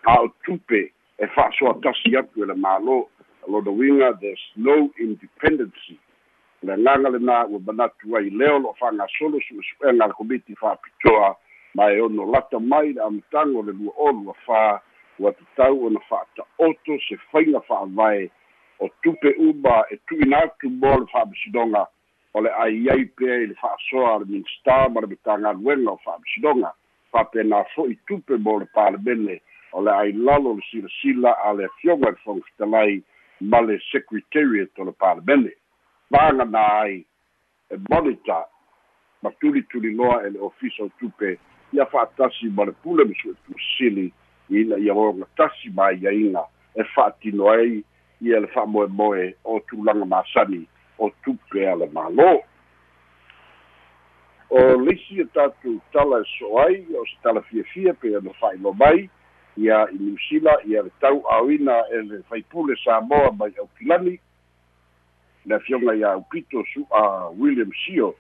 a 0.06 0.20
o 0.22 0.28
tupe 0.46 0.82
e 1.18 1.28
fa'asoatasi 1.36 2.18
atu 2.18 2.44
e 2.44 2.48
le 2.52 2.56
mālō 2.56 2.98
lona 3.48 3.72
uiga 3.72 4.14
there's 4.22 4.44
no 4.56 4.90
independency 5.00 6.00
le 6.64 6.74
agaga 6.74 7.10
lenā 7.16 7.38
ua 7.52 7.60
manatu 7.68 8.16
ai 8.18 8.30
lea 8.30 8.54
o 8.56 8.60
lo'o 8.60 8.76
fa'agasolo 8.80 9.40
su'esu'ega 9.48 10.08
le 10.08 10.14
komiti 10.18 10.56
fa'apitoa 10.56 11.36
ma 11.76 11.90
e 11.92 12.00
ono 12.00 12.30
lata 12.32 12.60
mai 12.60 12.94
le 12.94 13.02
amataga 13.02 13.58
o 13.60 13.64
le 13.68 13.74
lua 13.74 13.94
olu 14.08 14.32
afā 14.36 14.80
ua 15.20 15.32
tatau 15.40 15.86
ona 15.88 16.00
fa'ata'oto 16.10 17.00
se 17.08 17.18
faiga 17.32 17.60
fa'avae 17.68 18.30
o 18.80 18.90
tupe 19.04 19.36
uma 19.38 19.84
e 19.92 20.00
tu'ina 20.08 20.44
atu 20.48 20.70
mo 20.70 20.96
le 21.00 21.06
fa'amasinoga 21.12 21.88
o 22.34 22.42
le 22.42 22.50
aiai 22.50 23.06
pea 23.06 23.36
i 23.44 23.48
le 23.48 23.56
fa'asoa 23.56 24.16
a 24.16 24.20
le 24.20 24.26
minista 24.26 24.90
ma 24.90 25.02
le 25.02 25.08
matagaluega 25.08 25.92
o 25.92 26.00
fa'amasinoga 26.04 26.74
faapena 27.12 27.64
fo'i 27.76 27.98
tupe 28.08 28.38
mo 28.38 28.60
le 28.60 28.68
palemene 28.74 29.42
o 29.72 29.82
le 29.82 29.92
ailalo 29.92 30.54
le 30.58 30.64
silasila 30.70 31.32
a 31.46 31.54
le 31.54 31.66
afioga 31.66 32.10
i 32.10 32.12
le 32.12 32.22
faufitalai 32.26 33.04
ma 33.42 33.62
le 33.62 33.80
secretariat 33.92 34.80
o 34.80 34.84
le 34.90 34.92
palemene 34.92 35.54
vagana 36.10 36.64
ai 36.82 37.06
e 37.70 37.78
monita 37.90 38.48
ma 39.22 39.32
tulituliloa 39.40 40.24
e 40.26 40.30
le 40.30 40.40
official 40.40 40.90
tupe 41.00 41.40
ia 41.72 41.86
fa'atasi 41.86 42.50
ma 42.50 42.66
le 42.66 42.74
pule 42.82 43.06
ma 43.06 43.14
su'e 43.22 43.34
tusili 43.46 44.14
ina 44.50 44.78
ia 44.78 44.94
oga 44.94 45.26
tasi 45.38 45.70
maiaiga 45.70 46.44
e 46.76 46.84
fa'atino 46.84 47.50
ai 47.50 47.84
ia 48.22 48.40
le 48.40 48.48
fa'amoemoe 48.48 49.36
o 49.44 49.60
tulaga 49.60 50.06
masani 50.06 50.68
o 50.98 51.10
tupe 51.24 51.68
a 51.68 51.76
le 51.76 51.88
mālō. 51.94 52.32
O 54.54 54.60
leisi 54.84 55.22
e 55.22 55.26
tatou 55.34 55.80
tala 55.94 56.22
e 56.22 56.30
so 56.38 56.60
ai 56.62 56.86
o 56.94 57.06
se 57.10 57.18
tala 57.24 57.42
fiafia 57.50 57.94
pe 57.94 58.16
ona 58.18 58.34
fa'ailo 58.40 58.74
mai 58.74 59.10
ia 59.58 59.88
i 59.92 59.98
niusila 59.98 60.58
ia 60.66 60.82
le 60.82 60.92
tau 61.02 61.24
aoina 61.30 61.84
e 61.92 62.02
le 62.02 62.24
faipule 62.30 62.76
samoa 62.84 63.32
mai 63.32 63.54
aukilani 63.60 64.20
le 65.46 65.56
afioga 65.56 65.94
iā 65.94 66.18
upito 66.18 66.64
su'a 66.74 67.30
william 67.38 67.72
sio 67.86 68.14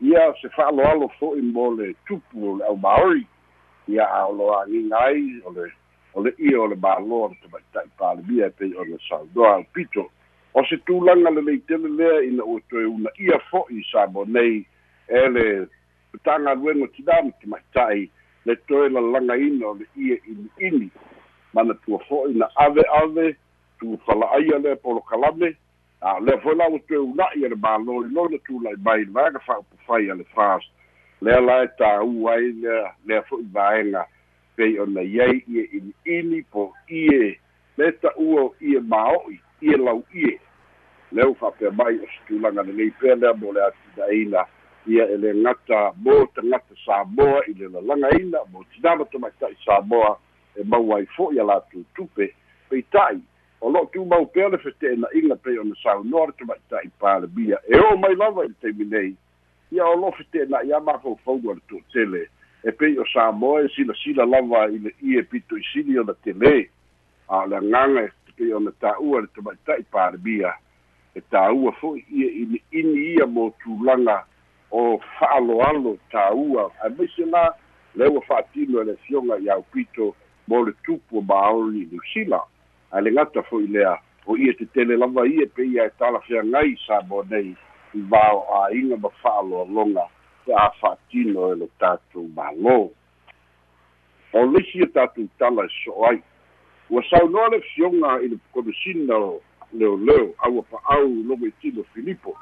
ia 0.00 0.34
se 0.40 0.48
fa'aloalo 0.48 1.08
fo'i 1.18 1.42
mo 1.42 1.70
le 1.74 1.94
tupu 2.06 2.52
o 2.52 2.56
le 2.56 2.64
ʻaumaori 2.64 3.26
ia 3.88 4.06
aoloagiga 4.08 4.98
ai 4.98 5.42
o 5.44 5.52
le 5.52 5.72
o 6.14 6.22
le 6.22 6.34
ia 6.38 6.60
o 6.60 6.66
le 6.66 6.76
mālō 6.76 7.18
o 7.24 7.28
le 7.28 7.36
tamaita'i 7.42 7.90
palemia 7.98 8.46
e 8.46 8.50
pei 8.50 8.74
o 8.74 8.84
le 8.84 8.98
saunoa 9.08 9.54
aupito 9.54 10.10
o 10.54 10.64
se 10.64 10.76
tulaga 10.78 11.30
le 11.30 11.42
leitele 11.42 11.88
lea 11.88 12.22
ina 12.22 12.44
ua 12.44 12.60
toe 12.70 12.84
una 12.84 13.10
ia 13.18 13.38
fo'i 13.50 13.84
sa 13.92 14.06
mo 14.06 14.24
nei. 14.24 14.66
E 15.08 15.28
le 15.28 15.66
tagaluega 16.24 16.86
tinami 16.96 17.32
tamaita'i 17.40 18.10
le 18.44 18.56
toe 18.68 18.88
lalagaina 18.88 19.66
o 19.66 19.74
le 19.74 19.86
ia 19.96 20.16
ini'ini 20.26 20.90
mana 21.54 21.74
tua 21.74 21.98
fo'i 22.08 22.34
na 22.34 22.48
ave 22.56 22.82
ave 23.02 23.36
tufala'aia 23.78 24.58
lea 24.58 24.76
polokalame 24.76 25.56
a 26.00 26.20
lea 26.20 26.40
foi 26.42 26.54
la 26.54 26.68
ua 26.68 26.78
toe 26.88 26.98
una'i 26.98 27.44
a 27.44 27.48
le 27.48 27.56
mālō 27.56 28.06
i 28.06 28.14
lona 28.14 28.38
tula'i 28.46 28.76
mai 28.82 29.04
le 29.04 29.12
vaega 29.12 29.38
fa'aupufai 29.46 30.10
a 30.10 30.14
le 30.14 30.24
fas 30.34 30.66
lea 31.20 31.40
la 31.40 31.62
e 31.64 31.68
tāu 31.78 32.28
ai 32.28 32.52
lea 32.62 32.90
lea 33.06 33.22
fo'i 33.28 33.46
vaega 33.52 34.06
pei 34.56 34.78
ona 34.78 35.02
iai 35.02 35.44
ia 35.46 35.64
ini'ini 35.78 36.42
po 36.50 36.72
ie. 36.88 37.38
Le 37.78 37.92
ta'ua 38.02 38.42
o 38.42 38.54
ie 38.60 38.80
mao'i 38.80 39.38
ie 39.60 39.76
lau'ie 39.76 40.40
leu 41.12 41.34
fa'apea 41.34 41.70
mai 41.70 41.98
o 41.98 42.06
se 42.06 42.20
tulaga 42.26 42.62
lelei 42.62 42.90
pea 43.00 43.14
lea 43.14 43.34
mo 43.34 43.52
le 43.52 43.60
atinaina 43.64 44.44
ia 44.86 45.04
e 45.10 45.16
le 45.16 45.32
gata 45.42 45.92
mo 45.96 46.26
tagata 46.34 46.74
samoa 46.86 47.42
i 47.46 47.54
le 47.54 47.68
lalagaina 47.68 48.38
mo 48.52 48.64
tinama 48.72 49.04
tamaita'i 49.04 49.56
samoa 49.64 50.18
e 50.56 50.64
mau 50.64 50.94
ai 50.96 51.06
fo'i 51.16 51.40
a 51.40 51.44
latou 51.44 51.84
tupe. 51.94 52.34
Peita'i 52.68 53.20
o 53.60 53.70
lo'o 53.70 53.86
tumau 53.92 54.26
pea 54.26 54.48
le 54.48 54.58
fete'ena'iga 54.58 55.36
pei 55.36 55.58
ona 55.58 55.74
saunoa 55.82 56.26
le 56.26 56.32
tamaita'i 56.38 56.90
palemia 56.98 57.58
e 57.68 57.78
o 57.78 57.96
mai 57.96 58.14
lava 58.14 58.44
i 58.44 58.48
le 58.48 58.54
taimi 58.60 58.84
nei 58.84 59.16
ia 59.72 59.86
o 59.86 59.96
lo'o 59.96 60.12
fete'ena'i 60.12 60.72
a 60.72 60.80
mafaufauga 60.80 61.54
le 61.54 61.60
to'atele 61.68 62.28
e 62.64 62.72
pei 62.72 62.98
o 62.98 63.04
samoa 63.12 63.64
e 63.64 63.68
silasila 63.74 64.24
lava 64.24 64.68
i 64.70 64.78
le 64.78 64.94
ie 65.02 65.26
sili 65.72 65.98
ona 65.98 66.14
tele 66.24 66.70
a 67.28 67.46
le 67.46 67.56
agaga 67.56 68.04
e 68.04 68.10
pei 68.40 68.54
ona 68.56 68.72
tā'ua 68.80 69.20
le 69.20 69.28
tamaita'i 69.36 69.84
palemia 69.92 70.54
e 71.14 71.20
tāua 71.32 71.74
fo'i 71.80 72.00
ia 72.08 72.28
ini'ini 72.42 73.02
ia 73.14 73.26
mo 73.28 73.50
tulaga 73.60 74.22
o 74.72 74.96
fa'aloalo 75.18 75.98
tāua. 76.14 76.70
Ae 76.80 76.92
maise 76.96 77.26
la 77.28 77.50
le 78.00 78.08
ua 78.08 78.22
fa'atino 78.24 78.80
e 78.80 78.84
le 78.88 78.96
fioga 79.04 79.36
i 79.38 79.50
aupito 79.52 80.14
mo 80.48 80.62
le 80.64 80.72
tupu 80.86 81.20
o 81.20 81.22
maoli 81.22 81.84
i 81.84 81.88
niusila 81.90 82.40
ae 82.92 83.02
le 83.04 83.12
gata 83.12 83.42
fo'i 83.50 83.66
lea 83.66 83.98
o 84.26 84.36
ia 84.36 84.54
tetele 84.54 84.96
lava 84.96 85.26
ia 85.28 85.46
pe 85.54 85.66
ia 85.66 85.90
e 85.90 85.92
talafeagai 85.98 86.76
sa 86.86 87.02
mo 87.10 87.22
nei 87.28 87.52
i 87.94 88.00
vao 88.14 88.46
āiga 88.62 88.96
ma 88.96 89.12
fa'aloaloga 89.20 90.06
pe 90.46 90.56
a 90.56 90.70
fa'atino 90.80 91.52
e 91.52 91.60
le 91.60 91.68
tatou 91.82 92.30
mālō. 92.36 92.78
O 94.32 94.46
leisi 94.46 94.86
e 94.86 94.86
tatou 94.94 95.28
tala 95.38 95.66
e 95.66 95.72
so'o 95.82 96.06
ai 96.08 96.22
ua 96.90 97.02
saunoa 97.10 98.20
i 98.22 98.28
le 98.28 98.38
komisina 98.52 99.14
leoleo 99.72 100.34
aua 100.38 100.62
pa'au 100.62 101.08
logo 101.28 101.46
i 101.46 101.52
filipo 101.94 102.36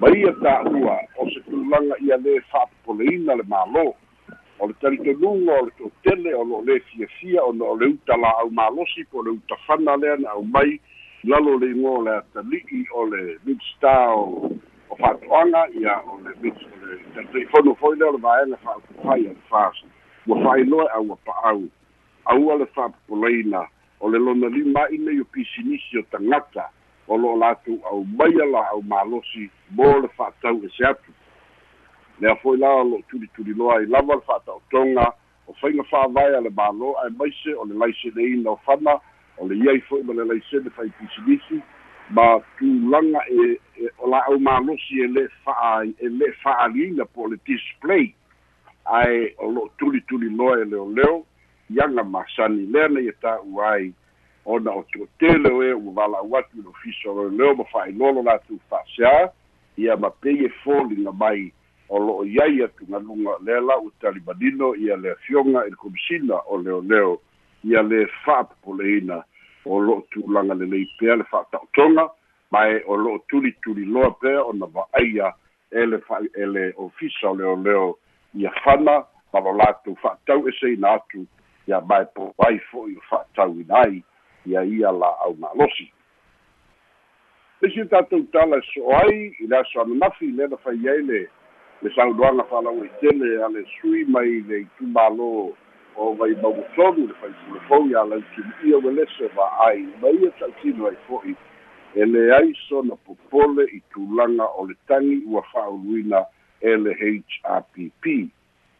ma 0.00 0.08
ia 0.16 0.32
tā'ua 0.40 0.96
o 1.20 1.26
se 1.28 1.40
tulaga 1.44 1.96
ia 2.00 2.16
lē 2.16 2.38
fa'apopoleina 2.48 3.36
le 3.36 3.44
mālō. 3.44 3.82
O 4.60 4.68
le 4.68 4.74
talitonuga 4.80 5.58
o 5.60 5.66
le 5.66 5.72
to'atele 5.76 6.32
o 6.34 6.44
lo'o 6.44 6.64
lē 6.64 6.78
fiafia 6.88 7.44
ona 7.44 7.64
o 7.64 7.74
le 7.76 7.90
uta 7.92 8.16
la'au 8.16 8.48
malosi 8.50 9.04
po 9.12 9.22
le 9.22 9.36
uta 9.36 9.58
fana 9.66 9.96
lea 10.00 10.16
na 10.16 10.30
au 10.30 10.44
mai. 10.44 10.80
Lalo 11.24 11.58
le 11.60 11.68
igoa 11.74 11.98
o 11.98 12.04
le 12.06 12.14
atali'i 12.16 12.86
o 12.96 13.04
le 13.12 13.36
midstar 13.44 14.16
o 14.16 14.52
o 14.88 14.96
fa'ato'aga 14.96 15.66
ia 15.76 16.00
o 16.08 16.16
le 16.24 16.32
mix 16.40 16.56
o 17.52 17.74
foi 17.74 17.96
lea 17.96 18.08
o 18.08 18.16
le 18.16 18.22
vaega 18.24 18.56
fa'aupufai 18.64 19.26
a 19.26 19.34
le 19.36 19.42
fas 19.50 19.84
ua 20.26 20.40
fa'ailoa 20.44 20.88
aua 20.96 21.16
pa'au 21.28 21.68
aua 22.24 22.56
le 22.56 22.66
fa'apopoleina 22.72 23.66
o 24.00 24.08
le 24.08 24.18
lona 24.18 24.48
lima 24.48 24.88
ina 24.90 25.12
i 25.12 25.20
o 25.20 25.24
pisinisi 25.24 25.98
o 25.98 26.02
tagata 26.10 26.70
o 27.08 27.16
lo'o 27.18 27.36
latou 27.36 27.80
au 27.90 28.04
maia 28.04 28.46
la 28.46 28.68
au 28.70 28.82
malosi 28.82 29.50
mo 29.70 29.98
le 30.00 30.08
fa'atau 30.16 30.62
e 30.64 30.68
se 30.76 30.84
atu. 30.86 31.12
Lea 32.20 32.36
fo'i 32.42 32.58
la 32.58 32.70
o 32.70 32.84
lo'o 32.84 33.02
tulituliloa 33.10 33.82
i 33.82 33.86
lava 33.86 34.14
le 34.14 34.24
fa'ata'otoga 34.26 35.06
o 35.46 35.54
faiga 35.60 35.84
fa'avae 35.90 36.36
a 36.38 36.40
le 36.40 36.50
mālō 36.50 36.94
ae 37.02 37.10
maise 37.18 37.54
o 37.58 37.64
le 37.66 37.74
laiseneina 37.74 38.50
o 38.50 38.60
fana 38.64 38.96
o 39.38 39.48
le 39.48 39.58
iai 39.58 39.80
fo'i 39.88 40.02
ma 40.06 40.14
le 40.14 40.24
laisene 40.24 40.70
faipisinisi 40.70 41.60
ma 42.10 42.40
tulaga 42.58 43.24
e, 43.26 43.58
e 43.76 43.90
o 43.98 44.10
la'au 44.10 44.38
malosi 44.38 45.02
e 45.02 45.08
le 45.08 45.28
fa'a 45.44 45.84
e 45.84 46.08
le 46.08 46.32
fa'aliina 46.42 47.04
po 47.04 47.26
o 47.26 47.34
le 47.34 47.40
display. 47.44 48.14
Ae 48.86 49.34
o 49.38 49.50
lo'o 49.50 49.70
tulituliloa 49.78 50.62
e 50.62 50.64
leoleo 50.64 51.26
iaga 51.74 52.04
masani 52.04 52.66
lea 52.66 52.88
nei 52.88 53.08
e 53.08 53.12
ta'u 53.12 53.62
ai 53.62 53.92
ona 54.44 54.70
o 54.72 54.82
tuatele 54.92 55.48
o 55.50 55.62
e 55.62 55.72
ua 55.72 55.92
vala'u 55.92 56.36
atu 56.36 56.58
i 56.58 56.62
le 56.62 56.68
ofisa 56.68 57.10
o 57.10 57.28
leo 57.28 57.54
ma 57.54 57.64
fa'ailolo 57.64 58.22
latou 58.22 58.58
fa'aseā 58.70 59.30
ia 59.76 59.96
ma 59.96 60.10
pei 60.10 60.44
e 60.44 60.48
foliga 60.64 61.12
mai 61.12 61.52
o 61.88 61.98
lo'o 61.98 62.24
iai 62.24 62.62
atu 62.62 62.86
galuga 62.86 63.38
lea 63.44 63.60
la'u 63.60 63.90
talimanino 64.00 64.74
ia 64.74 64.96
le 64.96 65.12
afioga 65.12 65.66
i 65.66 65.70
le 65.70 65.76
komisina 65.76 66.40
o 66.46 66.58
leoleo 66.58 67.20
ia 67.64 67.82
le 67.82 68.06
fa'apopoleina 68.24 69.22
o 69.64 69.80
lo'o 69.80 70.02
tulaga 70.10 70.54
lelei 70.54 70.86
pea 70.98 71.16
le 71.16 71.24
fa'ata'otoga 71.24 72.08
mae 72.50 72.82
o 72.86 72.96
lo'o 72.96 73.18
tulituliloa 73.28 74.10
pea 74.20 74.42
ona 74.42 74.66
va'aia 74.66 75.32
e 75.70 75.86
le 75.86 75.98
fa 75.98 76.18
e 76.34 76.46
le 76.46 76.72
ofisa 76.76 77.30
o 77.30 77.34
leoleo 77.34 77.98
ia 78.34 78.50
fana 78.64 79.04
ma 79.32 79.40
lo 79.40 79.52
latou 79.52 79.94
fa'atau 80.02 80.48
eseina 80.48 80.94
atu 80.98 81.26
ia 81.66 81.80
mae 81.80 82.04
po 82.14 82.34
ai 82.46 82.58
fo'i 82.70 82.96
o 82.96 83.02
fa'atauina 83.10 83.82
ai 83.84 84.02
ia 84.46 84.64
ia 84.64 84.92
la 84.92 85.10
au 85.24 85.36
malosi 85.36 85.92
lesi 87.62 87.84
tatou 87.90 88.22
tala 88.32 88.56
e 88.56 88.62
so 88.74 88.96
ai 88.96 89.34
i 89.40 89.46
le 89.46 89.56
aso 89.58 89.80
ananafi 89.80 90.32
le 90.32 90.48
na 90.48 90.56
fai 90.56 90.88
ai 90.88 91.02
le 91.02 91.28
le 91.82 91.90
saunoaga 91.94 92.44
fa'alau 92.50 92.82
ai 92.82 92.90
tele 93.00 93.44
a 93.44 93.48
le 93.48 93.64
sui 93.80 94.04
mai 94.04 94.40
le 94.48 94.64
itumālō 94.64 95.52
o 95.96 96.14
vai 96.14 96.34
mautonu 96.42 97.06
le 97.06 97.14
faipulefou 97.20 97.88
ia 97.90 98.04
lautunu'ia 98.04 98.78
ua 98.78 98.92
lese 98.92 99.28
va'ai 99.36 99.86
ma 100.00 100.08
ia 100.08 100.30
ta'utino 100.38 100.86
ai 100.86 100.96
fo'i 101.06 101.36
e 101.94 102.04
leai 102.04 102.54
sona 102.68 102.96
popole 102.96 103.64
i 103.64 103.80
tulaga 103.92 104.46
o 104.56 104.66
le 104.66 104.74
tagi 104.88 105.22
ua 105.26 105.42
fa'auluina 105.52 106.24
e 106.60 106.76
le 106.76 106.94
hrpp 106.94 108.30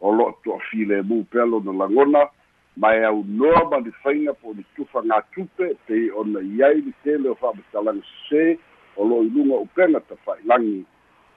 o 0.01 0.11
lo'o 0.11 0.33
to'afilemu 0.43 1.23
pea 1.23 1.45
lona 1.45 1.73
lagona 1.73 2.29
ma 2.77 2.95
e 2.95 3.03
aunoa 3.03 3.69
ma 3.69 3.77
le 3.79 3.91
faiga 4.03 4.33
po 4.33 4.53
le 4.53 4.63
tufa 4.75 5.01
gatupe 5.01 5.75
pei 5.87 6.09
ona 6.11 6.39
iai 6.39 6.81
le 6.81 6.93
tele 7.03 7.29
o 7.29 7.35
fa'amatalaga 7.35 8.01
sesē 8.01 8.57
o 8.95 9.05
lo'o 9.05 9.23
iluga 9.23 9.55
upega 9.55 9.99
tafa'ilagi 9.99 10.85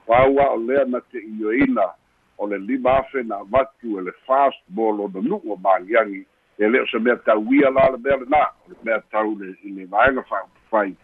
paua 0.07 0.49
o 0.53 0.57
lea 0.57 0.85
na 0.85 1.01
te 1.11 1.19
ioina 1.19 1.87
o 2.37 2.47
le 2.47 2.57
lima 2.57 2.97
afe 2.99 3.23
na 3.23 3.39
avatu 3.43 3.99
e 3.99 4.01
le 4.01 4.11
fast 4.27 4.61
mo 4.69 4.91
lona 4.91 5.21
nu'u 5.21 5.51
o 5.51 5.55
magiagi 5.55 6.25
e 6.57 6.67
le 6.67 6.81
o 6.81 6.87
se 6.87 6.99
mea 6.99 7.15
tauia 7.15 7.69
la 7.69 7.89
le 7.91 7.97
mea 7.97 8.17
lenā 8.17 8.43
o 8.63 8.69
le 8.69 8.75
mea 8.83 8.99
tau 9.11 9.35
le 9.39 9.55
i 9.63 9.71
le 9.71 9.85
vaega 9.85 10.23
fa'apufai 10.29 10.95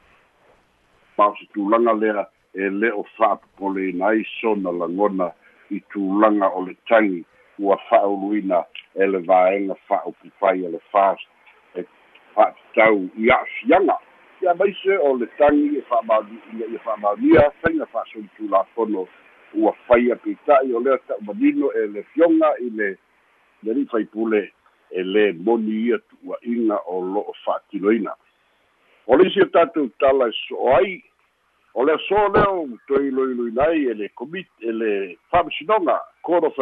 ma 1.18 1.28
o 1.28 1.36
se 1.40 1.46
tulaga 1.54 1.94
lea 1.94 2.28
e 2.54 2.70
le 2.70 2.92
o 2.92 3.04
fa'apopolena 3.18 4.08
ai 4.08 4.24
sona 4.40 4.72
lagona 4.72 5.32
i 5.70 5.80
tulaga 5.92 6.48
o 6.56 6.66
le 6.66 6.76
tagi 6.88 7.26
ua 7.62 7.78
fa'auluina 7.90 8.66
e 8.96 9.08
le 9.08 9.20
vaega 9.20 9.76
fa'aupufai 9.88 10.66
e 10.66 10.70
le 10.70 10.80
fast 10.92 11.28
e 11.76 11.86
fa'atatau 12.36 13.10
i 13.18 13.30
a'afiaga 13.32 13.98
ia 14.42 14.54
maise 14.56 14.98
o 14.98 15.18
le 15.18 15.28
tagi 15.38 15.78
e 15.78 15.82
fa'amalia 15.82 16.66
ia 16.72 16.80
fa'amalia 16.80 17.52
faiga 17.62 17.86
fa'asolitulafono 17.86 19.08
ua 19.54 19.74
faia 19.88 20.16
peita'i 20.16 20.74
o 20.74 20.80
lea 20.80 20.98
ta'umanino 20.98 21.72
e 21.74 21.88
le 21.88 22.04
fioga 22.14 22.56
i 22.60 22.70
le 22.70 22.98
le 23.64 23.74
li 23.74 23.86
faipule 23.86 24.52
e 24.90 25.04
lē 25.04 25.34
moni 25.46 25.86
ia 25.86 25.98
tu'ua'iga 26.10 26.80
o 26.88 27.02
lo'o 27.14 27.34
fa'atinoina 27.46 28.16
o 29.08 29.18
le 29.18 29.28
isi 29.28 29.42
o 29.42 29.50
tatou 29.54 29.90
tala 30.00 30.28
e 30.28 30.36
so'o 30.48 30.76
ai 30.76 31.04
o 31.74 31.86
le 31.86 31.94
aso 31.94 32.28
lea 32.34 32.50
o 32.50 32.66
toe 32.88 33.08
iloiloina 33.08 33.68
ai 33.70 33.86
e 33.86 33.94
le 33.94 34.10
komiti 34.10 34.66
e 34.66 34.72
le 34.72 35.18
fa'amasinoga 35.30 36.00
court 36.22 36.44
of 36.44 36.58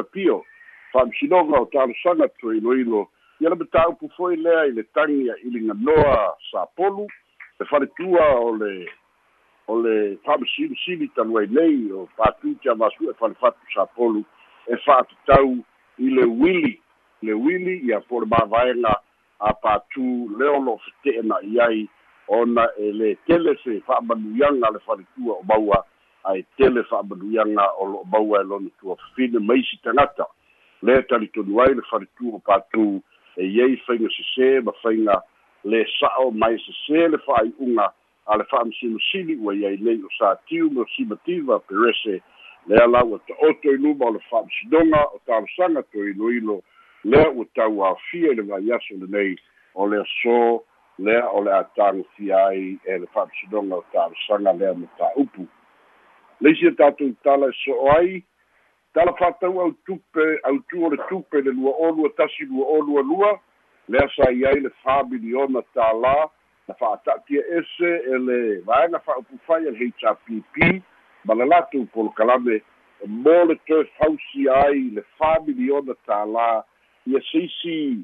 fa'amasinoga 0.92 1.62
o 1.62 1.66
talosaga 1.66 2.28
toe 2.28 2.58
iloilo 2.58 3.08
ia 3.40 3.50
le 3.50 3.56
mataupu 3.56 4.10
foi 4.18 4.36
lea 4.36 4.66
i 4.66 4.72
le 4.72 4.84
tagi 4.84 5.32
a 5.32 5.36
iliganoa 5.44 6.36
sapolu 6.52 7.08
le 7.60 7.66
faletua 7.66 8.26
o 8.40 8.56
le 8.56 8.90
o 9.68 9.82
le 9.82 10.18
fa'amasilisili 10.26 11.08
talu 11.16 11.38
ai 11.38 11.48
nei 11.48 11.92
o 11.92 12.08
patuti 12.18 12.70
amasua 12.70 13.12
e 13.12 13.20
falefatu 13.20 13.74
sapolu 13.74 14.24
e 14.68 14.78
fa'atatau 14.78 15.58
i 15.98 16.10
le 16.10 16.26
uili 16.26 16.82
le 17.22 17.34
uili 17.34 17.78
ia 17.88 18.00
po 18.00 18.20
le 18.20 18.26
mavaega 18.26 18.96
a 19.40 19.54
patu 19.54 20.30
leo 20.38 20.60
lo'o 20.60 20.78
fete'ena'i 20.78 21.60
ai. 21.60 21.88
Ona 22.30 22.68
e 22.78 22.92
lē 22.94 23.16
tele 23.26 23.56
fe 23.64 23.80
fa'amanuiaga 23.88 24.70
le 24.74 24.80
faletua 24.86 25.40
o 25.40 25.44
maua. 25.44 25.84
Ae 26.30 26.44
tele 26.58 26.84
fa'amanuiaga 26.84 27.66
o 27.80 27.86
lo'o 27.86 28.04
maua 28.06 28.42
e 28.42 28.44
lona 28.44 28.70
tuafafine 28.80 29.40
maisi 29.40 29.80
tagata 29.84 30.28
le 30.82 31.02
talitonu 31.04 31.60
ai 31.62 31.74
le 31.74 31.82
faletua 31.90 32.36
o 32.36 32.40
patu 32.40 33.02
e 33.38 33.46
iai 33.46 33.76
faiga 33.86 34.10
sesē 34.16 34.64
ma 34.64 34.72
faiga 34.82 35.22
le 35.64 35.86
sa'o 36.00 36.32
mai 36.32 36.56
sesē 36.66 37.10
le 37.12 37.18
fa'ai'uga 37.26 37.88
a 38.30 38.38
le 38.38 38.44
fa'amasinosili 38.52 39.36
ua 39.44 39.56
iai 39.56 39.78
nei 39.82 40.00
o 40.04 40.10
satiu 40.18 40.70
me 40.70 40.82
o 40.82 40.86
simativa 40.96 41.60
perese. 41.60 42.22
Lea 42.68 42.88
la 42.88 43.04
ua 43.04 43.20
ta'oto 43.28 43.72
i 43.72 43.78
luma 43.78 44.06
o 44.06 44.12
le 44.12 44.20
fa'amasinoga 44.30 45.02
o 45.16 45.20
talosaga 45.26 45.84
toe 45.92 46.10
iloilo 46.12 46.62
lea 47.04 47.30
ua 47.30 47.46
tauāfia 47.56 48.32
i 48.32 48.36
le 48.36 48.44
vaiaso 48.44 48.96
lenei 49.02 49.36
o 49.74 49.88
le 49.88 50.02
aso 50.02 50.64
lea 50.98 51.26
o 51.32 51.42
le 51.42 51.52
a 51.54 51.64
tagafia 51.76 52.46
ai 52.48 52.78
e 52.84 52.98
le 52.98 53.08
fa'amasinoga 53.14 53.76
o 53.76 53.86
talosaga 53.92 54.54
lea 54.54 54.74
ma 54.74 54.88
tāupu 55.00 55.48
le 56.42 56.52
isi 56.52 56.72
tatou 56.78 57.16
tala 57.24 57.50
e 57.50 57.58
so'o 57.64 57.90
ai 57.98 58.24
tala 58.94 59.14
fa'atau 59.14 59.62
au 59.62 59.72
tupe 59.86 60.26
autu 60.44 60.86
o 60.86 60.90
le 60.90 60.98
tupe 61.10 61.42
le 61.42 61.52
lua 61.52 61.74
olua 61.78 62.10
tasi 62.18 62.46
lua 62.46 62.66
olua 62.68 63.02
lua. 63.02 63.40
Lea 63.88 64.10
sa 64.16 64.32
i 64.32 64.46
ai 64.46 64.60
le 64.60 64.70
familiona 64.84 65.62
tālā 65.74 66.30
na 66.68 66.76
fa'ata'atia 66.78 67.42
ese 67.60 67.92
e 68.14 68.18
le 68.26 68.40
vaega 68.66 69.00
fa'aupufai 69.06 69.66
e 69.68 69.72
le 69.72 69.88
hpp 69.90 70.82
ma 71.26 71.34
le 71.34 71.46
latou 71.46 71.86
polokalame 71.94 72.62
mo 73.08 73.38
le 73.50 73.56
toe 73.66 73.86
fausi 73.98 74.50
ai 74.50 74.90
le 74.98 75.06
familiona 75.18 75.96
tālā 76.10 76.50
ia 77.10 77.22
seisi 77.32 78.04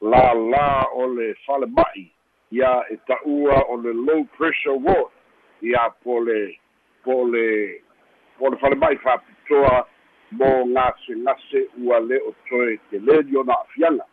lālā 0.00 0.68
o 0.94 1.06
le 1.16 1.34
falema'i 1.44 2.06
ia 2.52 2.72
e 2.88 2.96
ta'ua 3.08 3.60
o 3.68 3.76
le 3.76 3.92
low 3.92 4.24
pressure 4.36 4.76
ward. 4.76 5.12
Ia 5.62 5.88
po 6.04 6.20
le 6.20 6.54
po 7.04 7.24
le 7.26 7.80
po 8.38 8.48
le 8.48 8.56
falema'i 8.64 8.96
fa'apitoa 9.04 9.86
mo 10.30 10.64
gasegase 10.64 11.68
ua 11.82 12.00
le 12.00 12.20
o 12.20 12.34
toe 12.48 12.78
te 12.90 12.98
leli 12.98 13.36
ona 13.36 13.52
a'afiaga 13.52 14.04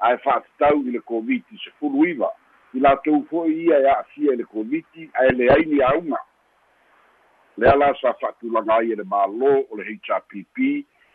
ae 0.00 0.16
fa'atatau 0.24 0.82
i 0.86 0.90
le 0.90 1.00
komiti 1.00 1.58
sefulu 1.64 2.06
iva 2.06 2.30
i 2.74 2.80
latou 2.80 3.24
fo'i 3.30 3.66
ia 3.66 3.78
e 3.78 3.86
a'afia 3.86 4.32
i 4.32 4.36
le 4.36 4.44
komiti 4.44 5.10
ae 5.14 5.30
leai 5.30 5.64
ni 5.66 5.82
auga 5.82 6.18
lea 7.58 7.76
la 7.76 7.94
sa 8.00 8.14
fa'atulaga 8.20 8.76
ai 8.76 8.92
e 8.92 8.96
le 8.96 9.04
mālō 9.04 9.52
o 9.70 9.76
le 9.76 9.84
hrpp 9.84 10.66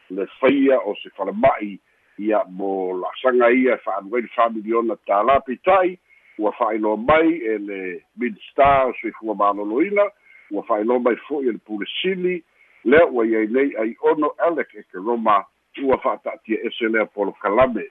le 0.09 0.27
faia 0.39 0.79
o 0.79 0.95
se 1.01 1.09
falama'i 1.17 1.75
ia 2.17 2.43
mo 2.47 2.95
la'asaga 3.01 3.51
ia 3.51 3.75
e 3.75 3.83
fa'alu 3.83 4.15
ai 4.15 4.21
le 4.21 4.33
familiona 4.35 4.95
tālā 5.07 5.39
peita'i 5.47 5.97
ua 6.39 6.51
fa'ailoa 6.51 6.97
mai 6.97 7.39
e 7.43 7.57
le 7.57 7.81
midstar 8.19 8.87
o 8.87 8.93
soifua 9.01 9.35
malōlōina 9.35 10.05
ua 10.51 10.63
fa'ailoa 10.63 10.99
mai 10.99 11.15
fo'i 11.27 11.49
e 11.49 11.51
le 11.51 11.59
pulesili 11.67 12.43
lea 12.85 13.05
ua 13.05 13.25
iai 13.25 13.47
nei 13.47 13.75
ai 13.81 13.95
ono 14.01 14.33
alec 14.37 14.75
e 14.75 14.83
ke 14.83 14.97
roma 14.97 15.45
ua 15.83 15.97
fa'ata'atia 15.97 16.59
ese 16.63 16.87
lea 16.87 17.05
polo 17.05 17.31
kalame. 17.41 17.89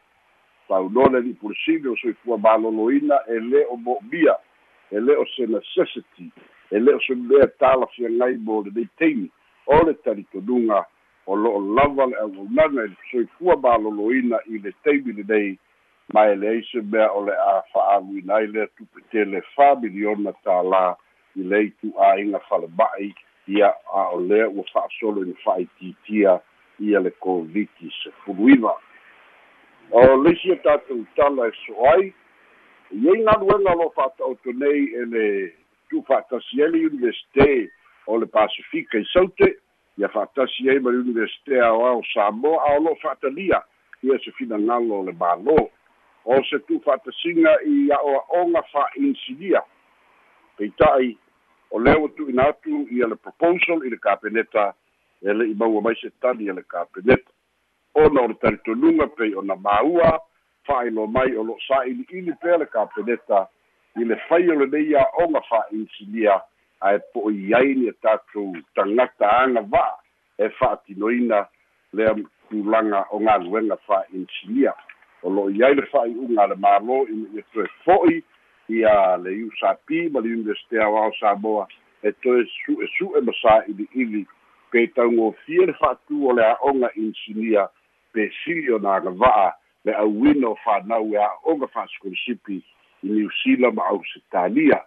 Taunole 0.69 1.21
li 1.21 1.35
pulisili 1.35 1.89
o 1.89 1.97
soifua 1.97 2.39
malōlōina 2.39 3.19
e 3.29 3.39
lē 3.41 3.67
o 3.69 3.77
mo'omia 3.77 4.37
e 4.91 5.01
lē 5.01 5.17
o 5.19 5.27
se 5.35 5.47
necessity 5.47 6.31
e 6.71 6.79
lē 6.79 6.95
o 6.95 7.01
se 7.07 7.15
mea 7.15 7.47
talafiagai 7.61 8.39
mo 8.39 8.63
lenei 8.63 8.89
taimi 8.99 9.29
o 9.67 9.83
le 9.85 9.95
talitonuga 9.95 10.85
o 11.27 11.37
lo'o 11.37 11.61
lava 11.77 12.07
le 12.07 12.17
auaunaga 12.23 12.87
i 12.87 12.89
le 12.89 12.97
soifua 13.11 13.59
malōlōina 13.67 14.41
i 14.47 14.59
le 14.59 14.73
taimi 14.85 15.13
lenei 15.13 15.59
ma 16.15 16.29
e 16.31 16.37
leai 16.37 16.63
se 16.71 16.81
mea 16.81 17.11
o 17.13 17.27
le 17.27 17.35
a 17.35 17.61
fa'aaluina 17.73 18.35
ai 18.35 18.47
lea 18.47 18.67
tupetele 18.79 19.43
familiona 19.57 20.33
tālā 20.47 20.95
i 21.37 21.43
le 21.43 21.63
itu'āiga 21.69 22.41
falema'i 22.49 23.13
ia 23.49 23.75
a 23.93 24.09
o 24.15 24.21
lea 24.21 24.49
ua 24.49 24.65
fa'asolo 24.73 25.23
ina 25.23 25.35
fa'aitiitia 25.45 26.41
ia 26.81 27.01
le 27.01 27.11
koviti 27.11 27.91
sefuluiva 28.03 28.75
o 29.91 30.17
leisi 30.23 30.51
e 30.51 30.57
tatou 30.57 31.05
tala 31.17 31.49
e 31.49 31.53
so 31.67 31.75
ai. 31.93 32.15
Iai 32.91 33.25
galuega 33.25 33.75
lo 33.75 33.91
fa'ata'oto 33.97 34.53
nei 34.53 34.89
e 34.95 35.05
le 35.05 35.27
tu'ufa'atasi 35.91 36.63
ai 36.63 36.71
le 36.71 36.87
universite 36.87 37.71
o 38.07 38.19
le 38.19 38.27
pasifika 38.27 38.99
i 38.99 39.05
saute. 39.13 39.59
Ia 39.99 40.09
fa'atasi 40.09 40.71
ai 40.71 40.81
ma 40.81 40.91
le 40.91 41.05
universite 41.05 41.61
aoao 41.61 42.03
samoa 42.13 42.63
a 42.65 42.77
o 42.77 42.81
lo'o 42.81 42.97
fa'atalia 43.03 43.63
ia 44.03 44.19
se 44.25 44.31
finagalo 44.39 45.01
o 45.01 45.05
le 45.05 45.13
mālō 45.13 45.59
o 46.25 46.41
se 46.49 46.59
tu'ufa'atasiga 46.69 47.59
i 47.69 47.91
a'oa'oga 47.93 48.63
fa'insilia 48.73 49.63
peita'i 50.57 51.15
o 51.71 51.81
lea 51.81 51.99
ua 51.99 52.09
tu'uina 52.09 52.49
atu 52.49 52.87
ia 52.91 53.07
le 53.07 53.17
proposal 53.17 53.85
i 53.87 53.91
le 53.91 53.97
kapeneta 53.97 54.75
e 55.23 55.33
le'i 55.33 55.55
maua 55.55 55.81
mai 55.81 55.97
se 56.01 56.11
tali 56.21 56.49
e 56.49 56.53
le 56.53 56.63
kapeneta. 56.63 57.31
Ona 57.95 58.21
o 58.21 58.29
le 58.29 58.35
talitonuga 58.35 59.07
pei 59.17 59.35
ona 59.35 59.57
māua 59.57 60.19
fa'ailo 60.67 61.07
mai 61.07 61.37
o 61.37 61.45
lo'o 61.45 61.59
sa'ili'ili 61.69 62.35
pea 62.41 62.59
le 62.59 62.67
kapeneta 62.67 63.47
i 63.97 64.05
le 64.05 64.17
fai 64.29 64.49
o 64.51 64.55
lenei 64.61 64.95
a'oga 64.97 65.41
fa'insilia 65.49 66.41
ae 66.81 66.99
po 67.13 67.29
o 67.29 67.31
iai 67.31 67.75
ni 67.75 67.89
e 67.89 67.93
tatou 68.03 68.53
tagata 68.75 69.31
aga 69.43 69.63
va'a 69.73 69.99
e 70.39 70.49
fa'atinoina 70.59 71.47
lea 71.93 72.15
tulaga 72.49 73.05
o 73.11 73.19
galuega 73.19 73.77
fa'insilia 73.87 74.75
o 75.23 75.31
lo'o 75.31 75.51
iai 75.51 75.75
le 75.75 75.87
fa'ai'uga 75.93 76.43
a 76.43 76.47
le 76.53 76.57
mālō 76.65 76.99
i 77.09 77.21
ia 77.37 77.45
toe 77.53 77.69
fo'i 77.85 78.23
ia 78.69 79.17
le 79.17 79.45
usapi 79.45 80.09
ma 80.09 80.21
le 80.21 80.29
universite 80.29 80.83
aoao 80.83 81.13
samoa 81.21 81.69
e 82.03 82.13
toe 82.13 82.45
su'esu'e 82.47 83.21
ma 83.21 83.33
sa'ili'ili 83.43 84.27
pe 84.71 84.87
taugofia 84.87 85.67
le 85.67 85.73
fa'atū 85.73 86.17
o 86.29 86.33
le 86.33 86.45
a'oga 86.45 86.91
insilia 86.97 87.69
pesili 88.13 88.73
ona 88.73 88.95
agava'a 88.95 89.53
le 89.85 89.93
auina 89.95 90.49
o 90.49 90.57
fanau 90.65 91.13
e 91.15 91.19
a'oga 91.19 91.67
fa'asikolisipi 91.67 92.63
i 93.03 93.09
niusila 93.09 93.71
ma 93.71 93.87
ausitalia 93.87 94.81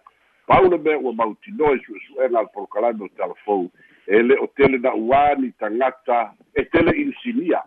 pau 0.46 0.70
le 0.70 0.78
mea 0.78 0.98
ua 0.98 1.12
mautinoa 1.12 1.76
i 1.76 1.80
su'esu'ega 1.86 2.42
le 2.42 2.48
polokalame 2.54 3.04
o 3.04 3.08
talafou 3.16 3.70
e 4.06 4.22
le 4.22 4.34
o 4.42 4.46
tele 4.46 4.78
na 4.78 4.94
uani 4.94 5.52
tagata 5.58 6.34
e 6.54 6.64
tele 6.64 6.92
insilia 6.96 7.62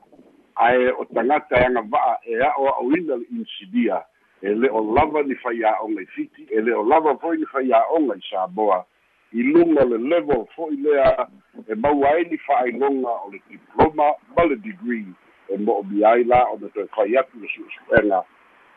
ae 0.56 0.91
o 0.91 1.06
tagata 1.06 1.56
e 1.56 1.65
agava'a 1.65 2.17
e 2.26 2.41
a'o 2.43 2.89
le 2.89 3.26
insilia 3.32 4.04
e 4.42 4.54
le 4.56 4.70
o 4.70 4.82
lava 4.94 5.22
ni 5.24 5.36
fai 5.36 5.64
a'oga 5.64 6.02
i 6.02 6.06
fiti 6.06 6.48
e 6.50 6.62
le 6.62 6.74
o 6.74 6.84
lava 6.84 7.18
foi 7.18 7.38
ni 7.38 7.46
fai 7.46 7.72
a'oga 7.72 8.16
i 8.16 8.22
samoa. 8.30 8.86
I 9.34 9.44
luga 9.44 9.86
le 9.86 9.98
level 9.98 10.46
fo'i 10.56 10.76
lea 10.82 11.28
e 11.68 11.76
maua 11.76 12.10
ai 12.10 12.26
ni 12.26 12.38
fa'ailoga 12.38 13.14
o 13.26 13.30
le 13.32 13.42
diploma 13.48 14.16
ma 14.36 14.44
le 14.44 14.56
degree 14.58 15.06
e 15.48 15.58
mo'omi 15.58 16.04
ai 16.04 16.24
la 16.24 16.44
ona 16.52 16.68
toe 16.74 16.88
fai 16.96 17.16
atu 17.18 17.40
le 17.40 17.48
su'esu'ega 17.54 18.24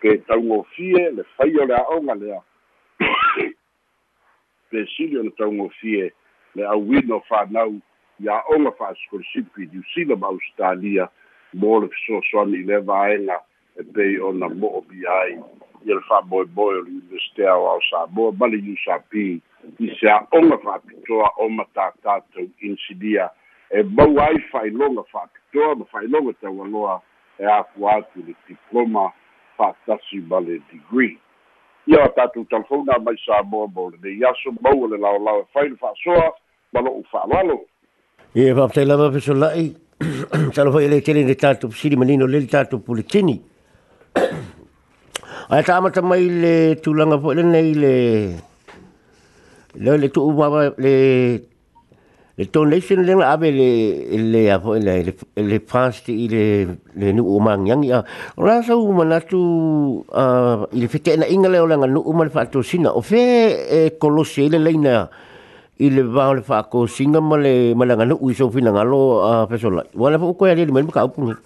ke 0.01 0.19
taugofie 0.29 1.11
le 1.11 1.25
fai 1.37 1.57
o 1.57 1.65
le 1.65 1.75
a'oga 1.75 2.15
lea. 2.15 2.41
Pesili 4.71 5.19
ona 5.19 5.31
taugofie 5.31 6.13
le 6.55 6.67
auina 6.67 7.17
o 7.17 7.21
fanau 7.29 7.81
i 8.21 8.29
a'oga 8.29 8.95
niusila 9.57 10.17
ma 10.17 10.27
ausitalia 10.29 11.09
mo 11.55 11.81
le 11.81 11.89
fesoasoani 11.89 12.61
i 12.61 12.63
le 12.63 12.79
vaega 12.79 13.41
e 13.79 13.83
pei 13.95 14.19
ona 14.21 14.49
mo'omi 14.49 15.07
ai 15.07 15.39
ia 15.85 15.95
le 15.95 16.01
fa'amoemoe 16.09 16.75
o 16.79 16.83
le 16.83 16.91
universite 16.91 17.47
ao 17.47 17.81
samoa 17.91 18.33
ma 18.39 18.47
le 18.47 18.59
usapi 18.73 19.41
i 19.79 19.89
se 20.01 20.09
a'oga 20.09 20.59
fa'apitoa 20.65 21.29
o 21.39 21.49
matātātou 21.49 22.49
insilia 22.61 23.31
e 23.71 23.83
mau 23.83 24.19
ai 24.21 24.39
fa'ailoga 24.53 25.05
fa'apitoa 25.13 25.75
ma 25.75 25.85
fa'ailoga 25.93 26.33
taualoa 26.41 27.01
e 27.39 27.45
aku 27.45 27.89
atu 27.89 28.25
le 28.27 28.35
diploma 28.49 29.13
fa'atasi 29.57 30.23
ma 30.29 30.41
le 30.41 30.61
degree. 30.71 31.19
Ia 31.87 32.09
tatou 32.17 32.45
talafona 32.45 32.99
mai 32.99 33.17
sa 33.25 33.43
moa 33.43 33.67
mo 33.69 33.91
lenei 33.91 34.25
aso 34.25 34.55
mau 34.61 34.85
o 34.85 34.87
le 34.87 34.99
laolao 34.99 35.41
e 35.43 35.47
fai 35.53 35.69
le 35.69 35.77
fa'asoa 35.77 36.33
ma 36.73 36.81
lo'u 36.81 37.05
fa'aloalo 37.11 37.65
ia 38.35 38.55
fa'apetai 38.55 38.87
lava 38.87 39.13
fesola'i 39.13 39.75
Talo 40.55 40.71
foi 40.73 40.89
le 40.89 41.01
tele 41.01 41.23
le 41.25 41.35
tatu 41.35 41.71
siri 41.71 41.97
manino 41.97 42.27
le 42.27 42.45
tatu 42.47 42.83
puletini. 42.83 43.54
Ai 45.53 45.61
ta 45.61 45.77
amata 45.77 46.01
mai 46.01 46.25
le 46.25 46.81
tulanga 46.81 47.21
po 47.21 47.37
le 47.37 47.43
nei 47.45 47.77
le 47.77 47.95
le 49.77 49.91
le 50.01 50.09
tu 50.09 50.25
uwa 50.25 50.73
le 50.81 50.95
le 52.39 52.45
donation 52.49 53.05
le 53.05 53.13
ave 53.21 53.53
le 53.53 53.69
le 54.17 54.41
avo 54.49 54.73
le 54.81 55.05
le 55.37 55.59
France 55.61 56.09
i 56.09 56.29
le 56.33 56.65
le 56.97 57.13
nu 57.13 57.29
o 57.29 57.37
mang 57.45 57.69
yang 57.69 57.85
ya 57.85 58.01
ora 58.41 58.65
sa 58.65 58.73
u 58.73 58.89
mana 58.89 59.21
tu 59.21 60.01
a 60.17 60.65
i 60.73 60.81
le 60.81 60.89
fete 60.89 61.13
na 61.21 61.29
inga 61.29 61.53
le 61.53 61.61
o 61.61 61.69
langa 61.69 61.87
nu 61.93 62.01
o 62.01 62.13
mal 62.17 62.33
fa 62.33 62.49
to 62.49 62.63
sina 62.65 62.89
o 62.97 63.05
fe 63.05 63.21
e 63.69 64.01
kolosi 64.01 64.49
le 64.49 64.57
leina 64.65 65.11
i 65.77 65.91
le 65.93 66.09
va 66.09 66.33
le 66.33 66.41
fa 66.41 66.65
ko 66.73 66.87
singa 66.89 67.21
male 67.21 67.77
malanga 67.77 68.09
nu 68.09 68.17
uiso 68.17 68.49
so 68.49 68.51
fina 68.51 68.73
ngalo 68.73 69.21
a 69.21 69.45
pesola 69.45 69.85
wala 69.93 70.17
fa 70.17 70.33
ko 70.33 70.47
ya 70.49 70.57
le 70.57 70.73
men 70.73 70.89
ka 70.89 71.05
upu 71.05 71.37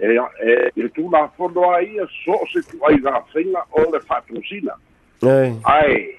e 0.00 0.16
e 0.42 0.72
le 0.76 0.88
tu 0.88 1.08
na 1.10 1.28
fondo 1.36 1.70
ai 1.70 2.00
so 2.24 2.40
se 2.52 2.60
tu 2.70 2.80
ai 2.84 2.96
ga 3.00 3.20
fenga 3.32 3.64
o 3.72 3.84
le 3.92 4.00
fa 4.00 4.22
to 4.26 4.40
sina 4.48 4.74
ai. 5.64 6.16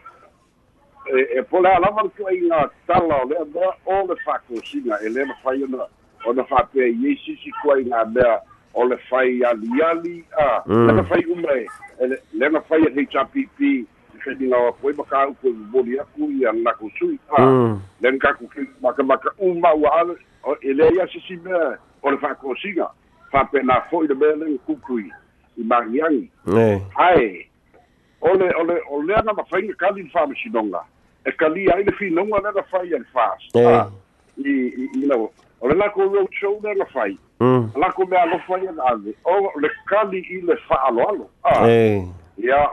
E 1.09 1.37
e 1.37 1.41
po 1.49 1.59
la 1.59 1.79
lava 1.79 2.05
ku 2.15 2.27
ai 2.29 2.37
nga 2.45 2.69
tala 2.87 3.25
le 3.25 3.41
da 3.53 3.73
o 3.85 4.05
le 4.05 4.15
fako 4.23 4.61
singa 4.63 5.01
e 5.01 5.09
le 5.09 5.25
fai 5.43 5.63
ona 5.63 5.87
ona 6.25 6.43
fa 6.43 6.61
pe 6.73 6.93
ye 6.93 7.15
si 7.25 7.33
si 7.41 7.49
ku 7.61 7.71
ai 7.73 7.83
nga 7.89 8.05
da 8.05 8.39
o 8.73 8.85
le 8.85 8.97
fai 9.09 9.41
ali 9.43 9.81
ali 9.81 10.23
a 10.37 10.61
le 10.93 11.03
fai 11.09 11.25
uma 11.25 11.51
e 11.57 11.65
le 12.37 12.49
na 12.49 12.61
fai 12.61 12.85
e 12.85 13.05
HPP 13.09 13.87
se 14.23 14.31
ni 14.37 14.45
nga 14.47 14.71
ko 14.77 14.93
ba 14.93 15.03
ka 15.09 15.25
ku 15.41 15.49
boli 15.73 15.97
aku 15.97 16.29
ya 16.37 16.53
na 16.53 16.71
ku 16.77 16.85
sui 16.99 17.17
a 17.33 17.41
le 17.99 18.17
ka 18.21 18.37
ku 18.37 18.45
maka 18.81 19.03
maka 19.03 19.29
uma 19.39 19.73
wa 19.73 20.05
e 20.61 20.73
le 20.73 20.85
ya 20.93 21.07
si 21.09 21.19
si 21.25 21.35
me 21.41 21.57
o 22.03 22.11
le 22.11 22.17
fako 22.21 22.53
singa 23.31 23.45
fa 23.45 23.45
pe 23.51 23.63
na 23.63 23.81
foi 23.89 24.07
de 24.07 24.13
bele 24.13 24.57
ku 24.65 24.75
ku 24.75 24.99
i 24.99 25.11
mariangi 25.63 26.29
ai 26.97 27.47
ole 28.21 28.51
ole 28.59 28.81
ole 28.91 29.15
ana 29.15 29.33
mafai 29.33 29.73
ka 29.77 29.89
li 29.91 30.03
fa 30.13 30.27
msinonga 30.27 30.79
e 31.25 31.31
ka 31.31 31.47
li 31.49 31.69
ai 31.71 31.83
le 31.83 31.91
finonga 31.91 32.41
na 32.43 32.51
la 32.51 32.63
fai 32.63 32.93
al 32.93 33.05
fast 33.13 33.55
ah 33.57 33.89
i 34.37 34.73
i 34.93 35.05
no 35.07 35.29
ole 35.61 35.75
la 35.75 35.89
ko 35.89 36.01
road 36.03 36.27
show 36.31 36.59
na 36.63 36.73
la 36.73 36.85
fai 36.85 37.17
la 37.75 37.91
ko 37.91 38.05
me 38.05 38.17
alo 38.17 38.37
fai 38.47 38.61
na 38.61 38.83
ave. 38.91 39.13
O 39.25 39.51
le 39.59 39.69
kali 39.85 40.19
i 40.29 40.41
le 40.41 40.55
fa 40.67 40.75
alo 40.87 41.09
alo 41.09 41.29
ah 41.43 41.65
ya 42.37 42.67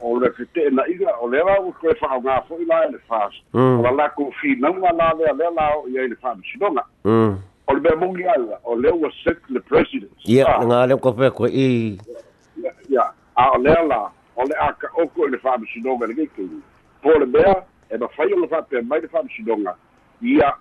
o 0.00 0.18
le 0.20 0.30
fite 0.32 0.70
na 0.72 0.82
iga 0.88 1.12
o 1.20 1.28
le 1.28 1.38
la 1.38 1.56
ko 1.56 1.94
fa 2.00 2.20
nga 2.20 2.40
fo 2.48 2.56
i 2.60 2.64
la 2.64 2.86
le 2.86 2.98
fast 3.08 3.40
o 3.54 3.90
la 3.96 4.08
ko 4.08 4.30
finonga 4.40 4.92
na 4.92 5.12
le 5.12 5.32
le 5.32 5.50
la 5.56 5.76
o 5.76 5.88
i 5.88 6.08
le 6.08 6.16
fa 6.20 6.34
msinonga 6.34 6.84
o 7.70 7.74
le 7.74 7.96
mongi 7.96 8.24
ala 8.24 8.58
o 8.64 8.74
le 8.74 8.90
was 8.90 9.12
set 9.24 9.38
the 9.52 9.60
president 9.60 10.10
ya 10.24 10.58
nga 10.64 10.86
le 10.86 10.96
ko 10.96 11.12
fe 11.12 11.30
ko 11.30 11.46
i. 11.46 11.98
Ya 12.88 13.12
a 13.36 13.58
le 13.58 13.74
la 13.86 14.10
o 14.36 14.42
le 14.44 14.54
aka 14.58 14.88
oko 14.98 15.26
i 15.26 15.30
le 15.30 15.38
fa'amisinoga 15.38 16.06
le 16.06 16.14
keikei 16.14 16.62
po 17.02 17.14
le 17.18 17.26
mea 17.26 17.54
e 17.90 17.96
mafai 17.98 18.32
o 18.32 18.40
le 18.40 18.48
fa'apea 18.48 18.82
mai 18.82 19.00
le 19.00 19.08
fa'amisinoga 19.08 19.74
ia 20.22 20.52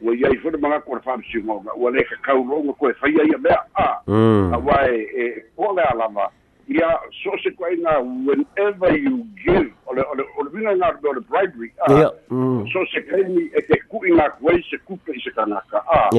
ua 0.00 0.14
iai 0.14 0.36
foi 0.38 0.50
le 0.52 0.58
magaku 0.58 0.92
o 0.92 0.94
le 0.94 1.02
fa'amisinoga 1.02 1.74
ua 1.76 1.90
lē 1.90 2.04
kakauloga 2.08 2.72
koe 2.72 2.94
faia 2.94 3.24
ia 3.24 3.38
mea. 3.38 3.60
A 3.74 4.00
auae 4.54 5.02
e 5.16 5.44
po 5.56 5.72
le 5.74 5.82
alava 5.82 6.30
ia 6.68 6.98
so 7.22 7.30
se 7.42 7.50
kuaiga 7.50 8.00
whenever 8.00 8.96
you 8.96 9.26
give 9.44 9.70
o 9.86 9.94
le 9.94 10.02
o 10.02 10.14
le 10.14 10.24
o 10.38 10.42
le 10.44 10.50
vinga 10.50 10.76
nga 10.76 10.96
o 11.08 11.12
le 11.12 11.20
bribery 11.20 11.72
a 11.86 12.10
so 12.72 12.80
se 12.92 13.00
kaimi 13.00 13.50
e 13.52 13.62
ke 13.62 13.76
ku'i 13.88 14.12
nga 14.14 14.30
kuai 14.30 14.62
se 14.70 14.78
kupe 14.78 15.12
i 15.12 15.20
se 15.20 15.30
kanaka 15.30 15.82
a 15.92 16.10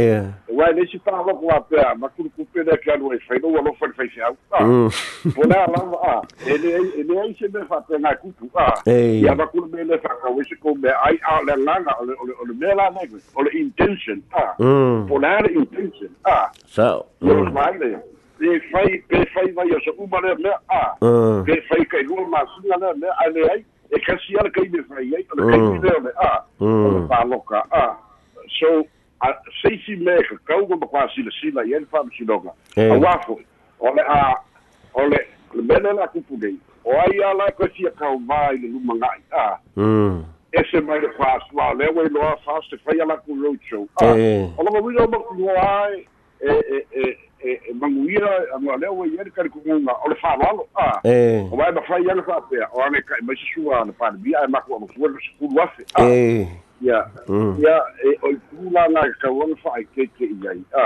wai 0.48 0.74
le 0.74 0.86
si 0.92 0.98
pa 1.00 1.12
loko 1.12 1.50
a 1.50 1.62
pea 1.62 1.96
ma 1.96 2.10
kuru 2.10 2.30
kupe 2.38 2.64
le 2.64 2.78
ke 2.78 2.92
alu 2.92 3.14
e 3.14 3.20
fai 3.28 3.40
lo 3.40 3.50
lo 3.50 3.74
fai 3.80 3.90
fai 3.98 4.10
au 4.22 4.38
a 4.52 4.90
po 5.36 5.42
le 5.44 5.56
alava 5.56 5.98
a 6.14 6.22
e 6.46 6.58
le 6.58 6.70
e 7.00 7.04
le 7.04 7.20
ai 7.22 7.36
se 7.40 7.48
me 7.48 7.66
fa 7.66 7.82
pe 7.82 7.98
nga 8.00 8.16
kupu 8.16 8.50
a 8.54 8.90
ia 8.90 9.36
ma 9.36 9.48
kuru 9.48 9.68
me 9.68 9.84
le 9.84 9.98
fa 9.98 10.14
ka 10.22 10.30
we 10.30 10.44
se 10.44 10.56
ko 10.56 10.76
me 10.76 10.90
ai 10.90 11.18
a 11.26 11.42
le 11.42 11.56
langa 11.64 11.96
o 12.00 12.06
le 12.06 12.14
o 12.14 12.46
le 12.46 12.54
me 12.54 12.76
la 12.76 12.90
nei 12.90 13.10
o 13.36 13.42
le 13.42 13.50
intention 13.60 14.22
a 14.32 14.54
po 15.10 15.18
le 15.18 15.50
intention 15.56 16.10
a 16.24 16.52
so 16.66 17.06
lo 17.22 17.44
le 17.44 18.15
pe 18.40 18.60
fai 18.72 19.04
pe 19.10 19.26
fai 19.34 19.52
vai 19.52 19.72
o 19.72 19.80
uma 19.98 20.20
le 20.22 20.36
me 20.36 20.52
a 20.70 20.96
pe 21.46 21.62
fai 21.70 21.86
kai 21.86 22.04
lu 22.04 22.26
ma 22.28 22.44
singa 22.56 22.78
le 22.78 22.94
me 23.00 23.08
le 23.34 23.50
ai 23.52 23.66
e 23.92 24.00
kasi 24.00 24.38
ala 24.40 24.50
kai 24.50 24.68
me 24.70 24.84
fai 24.90 25.14
ai 25.16 25.26
o 25.32 25.36
le 25.36 25.44
kai 25.52 25.60
me 25.60 25.80
le 25.80 26.12
a 26.18 26.44
o 26.60 26.92
le 26.92 27.08
pa 27.08 27.24
loka 27.24 27.64
a. 27.72 27.96
So 28.60 28.86
a 29.22 29.34
seisi 29.62 29.96
me 29.98 30.22
ka 30.24 30.36
kau 30.48 30.66
go 30.66 30.78
kwa 30.78 31.10
sila 31.16 31.32
sila 31.42 31.62
i 31.66 31.74
el 31.74 31.86
fam 31.86 32.10
silonga 32.18 32.52
a 32.78 32.96
wafo 33.00 33.40
o 33.80 33.94
le 33.94 34.02
a 34.02 34.36
o 34.94 35.08
le 35.08 35.20
le 35.54 35.62
mele 35.62 35.94
la 35.94 36.08
kupu 36.08 36.38
nei 36.38 36.58
o 36.84 36.92
ai 36.92 37.24
ala 37.24 37.52
ko 37.58 37.68
sia 37.76 37.92
kau 37.92 38.20
vai 38.28 38.58
le 38.58 38.68
luma 38.68 38.94
ngai 38.94 39.22
a 39.32 39.60
ese 40.52 40.82
mai 40.82 41.00
le 41.00 41.10
fast 41.18 41.48
wa 41.54 41.74
le 41.74 41.90
we 41.96 42.10
lo 42.10 42.22
fast 42.46 42.74
e 42.74 42.78
fai 42.86 43.00
ala 43.02 43.18
ku 43.18 43.34
road 43.42 43.60
show 43.70 43.88
a 44.02 44.06
o 44.58 44.64
lo 44.64 44.72
mo 44.72 44.82
mo 45.08 45.20
ku 45.20 45.50
ai 45.50 46.06
e 46.42 46.52
e 46.52 46.86
e 46.94 47.18
e 47.44 47.60
manguia 47.74 48.26
a 48.56 48.60
mo 48.60 48.76
le 48.78 48.88
we 48.90 49.08
yer 49.16 49.30
kar 49.36 49.50
ku 49.50 49.60
nga 49.66 49.94
o 50.06 50.10
le 50.10 50.16
fa 50.16 50.36
lo 50.38 50.68
a 50.76 51.00
o 51.52 51.56
vai 51.56 51.72
ba 51.72 51.82
fai 51.88 52.02
ala 52.10 52.24
fa 52.24 52.42
pe 52.50 52.58
o 52.74 52.82
ane 52.82 53.02
kai 53.06 53.22
mai 53.22 53.36
su 53.36 53.70
a 53.72 53.84
le 53.86 53.92
pa 53.92 54.12
bi 54.12 54.34
ai 54.36 54.48
ma 54.48 54.62
ku 54.62 54.80
mo 54.80 54.88
fu 54.88 55.08
le 55.08 55.18
su 55.20 55.46
wafe 55.56 55.84
a 55.96 56.04
ia 56.82 57.06
ia 57.60 57.76
e 58.04 58.18
o 58.22 58.32
kula 58.50 58.88
na 58.90 59.02
ka 59.22 59.30
won 59.32 59.56
fa 59.64 59.72
ke 59.96 60.08
ke 60.18 60.26
ia 60.42 60.52
a 60.74 60.84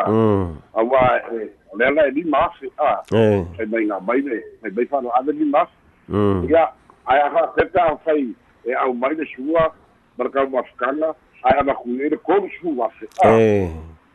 a 0.73 0.83
wa 0.83 0.99
e 1.31 1.49
le 1.77 1.85
la 1.95 2.09
ni 2.11 2.23
ma 2.23 2.49
fi 2.59 2.67
a 2.77 3.01
e 3.59 3.65
mai 3.65 3.85
na 3.85 3.99
mai 3.99 4.21
le 4.21 4.41
mai 4.61 4.71
mai 4.71 4.85
fa 4.85 5.01
no 5.01 5.09
ave 5.15 5.31
ni 5.33 5.45
ma 5.45 5.65
ia 6.49 6.65
ai 7.07 7.19
ha 7.19 7.47
te 7.55 7.65
ta 7.73 7.95
fai 8.05 8.33
e 8.65 8.73
au 8.73 8.93
mai 8.93 9.15
le 9.15 9.25
sua 9.35 9.71
ma 10.17 10.61
skala 10.73 11.15
ai 11.43 11.55
ava 11.59 11.73
ku 11.73 11.89
le 11.95 12.09
ko 12.17 12.33
su 12.59 12.75
wa 12.75 12.89
fi 12.99 13.05
a 13.23 13.31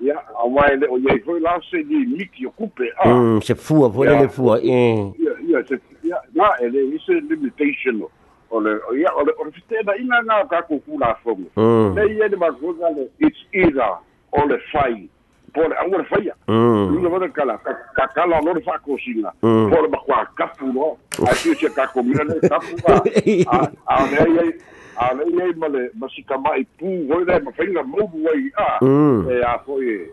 ia 0.05 0.17
a 0.39 0.47
wa 0.47 0.67
le 0.69 0.87
o 0.87 0.99
ye 0.99 1.19
foi 1.25 1.41
la 1.41 1.59
se 1.71 1.83
ni 1.83 2.05
miki 2.07 2.47
o 2.47 2.51
kupe 2.51 2.85
a. 2.99 3.41
Se 3.41 3.55
fua 3.55 3.91
foi 3.91 4.07
le 4.07 4.29
fua 4.29 4.61
ia 4.61 5.13
ia 5.49 5.65
se 5.67 5.79
ia 6.05 6.19
na 6.35 6.51
ele 6.61 6.95
is 6.95 7.09
limitation 7.09 8.03
o. 8.51 8.61
Le 8.61 8.79
o 8.89 8.95
ia 8.95 9.11
o 9.17 9.25
le 9.25 9.33
o 9.39 9.45
le 9.45 9.53
fitena 9.53 9.97
ina 9.97 10.23
nga 10.23 10.45
ka 10.51 10.63
ku 10.63 10.81
kula 10.81 11.17
fongo. 11.25 11.49
Le 11.95 12.15
ia 12.15 12.29
de 12.29 12.37
magoga 12.37 12.91
le 12.97 13.09
it's 13.21 13.39
either 13.53 13.97
o 14.33 14.45
le 14.47 14.59
fai 14.73 15.09
po 15.55 15.63
le 15.63 15.75
au 15.81 15.99
le 15.99 16.05
fai 16.05 16.31
mm. 16.49 17.03
Le 17.03 17.09
vada 17.09 17.29
kala 17.29 17.59
ka 17.97 18.07
kala 18.15 18.41
lo 18.45 18.53
le 18.53 18.61
fa 18.61 18.79
ko 18.79 18.99
singa 18.99 19.33
po 19.43 19.83
le 19.83 19.89
bakwa 19.89 20.27
kapu 20.37 20.73
no. 20.73 20.99
A 21.27 21.35
si 21.35 21.55
se 21.55 21.69
ka 21.71 21.87
ko 21.87 22.03
mira 22.03 22.25
le 22.25 22.41
kapu 22.41 22.77
a. 22.87 23.71
A 23.89 24.07
le 24.11 24.53
alei 24.97 25.33
nei 25.33 25.53
male 25.57 25.91
masika 25.95 26.39
mai 26.39 26.67
pu 26.79 27.07
wo 27.09 27.19
le 27.25 27.41
ma 27.41 27.51
fenga 27.53 27.83
mo 27.83 28.07
bu 28.07 28.29
a. 28.57 28.69
E 29.31 29.41
a 29.43 29.59
foi 29.65 30.11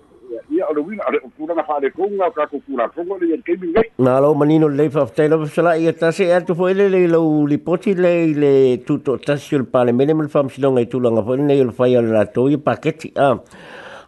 ia 0.49 0.63
o 0.69 0.73
le 0.73 0.79
wina 0.79 1.03
o 1.23 1.29
pura 1.35 1.53
na 1.53 1.63
fare 1.63 1.91
ko 1.91 2.07
nga 2.07 2.31
ka 2.31 2.47
ko 2.47 2.57
pura 2.65 2.87
le 3.19 3.27
ye 3.27 3.37
ke 3.43 3.55
bingai 3.59 3.91
na 3.99 4.19
lo 4.19 4.33
manino 4.33 4.67
le 4.67 4.89
fa 4.89 5.05
te 5.05 5.27
lo 5.27 5.45
sala 5.45 5.75
ia 5.77 5.91
ta 5.91 6.11
se 6.11 6.23
ia 6.23 6.39
foi 6.55 6.73
le 6.73 6.87
le 6.87 7.07
lo 7.07 7.45
li 7.45 7.57
poti 7.57 7.93
le 7.93 8.31
le 8.33 8.83
tutto 8.85 9.17
ta 9.17 9.35
si 9.35 9.55
il 9.55 9.65
pale 9.65 9.91
me 9.91 10.05
le 10.05 10.13
mo 10.13 10.27
fam 10.27 10.47
si 10.47 10.61
lo 10.61 10.71
nga 10.71 10.85
tu 10.85 10.99
foi 10.99 11.37
nei 11.37 11.59
o 11.61 11.71
fai 11.71 11.95
al 11.95 12.07
rato 12.07 12.47
i 12.47 12.57
paketi 12.57 13.11
a. 13.15 13.39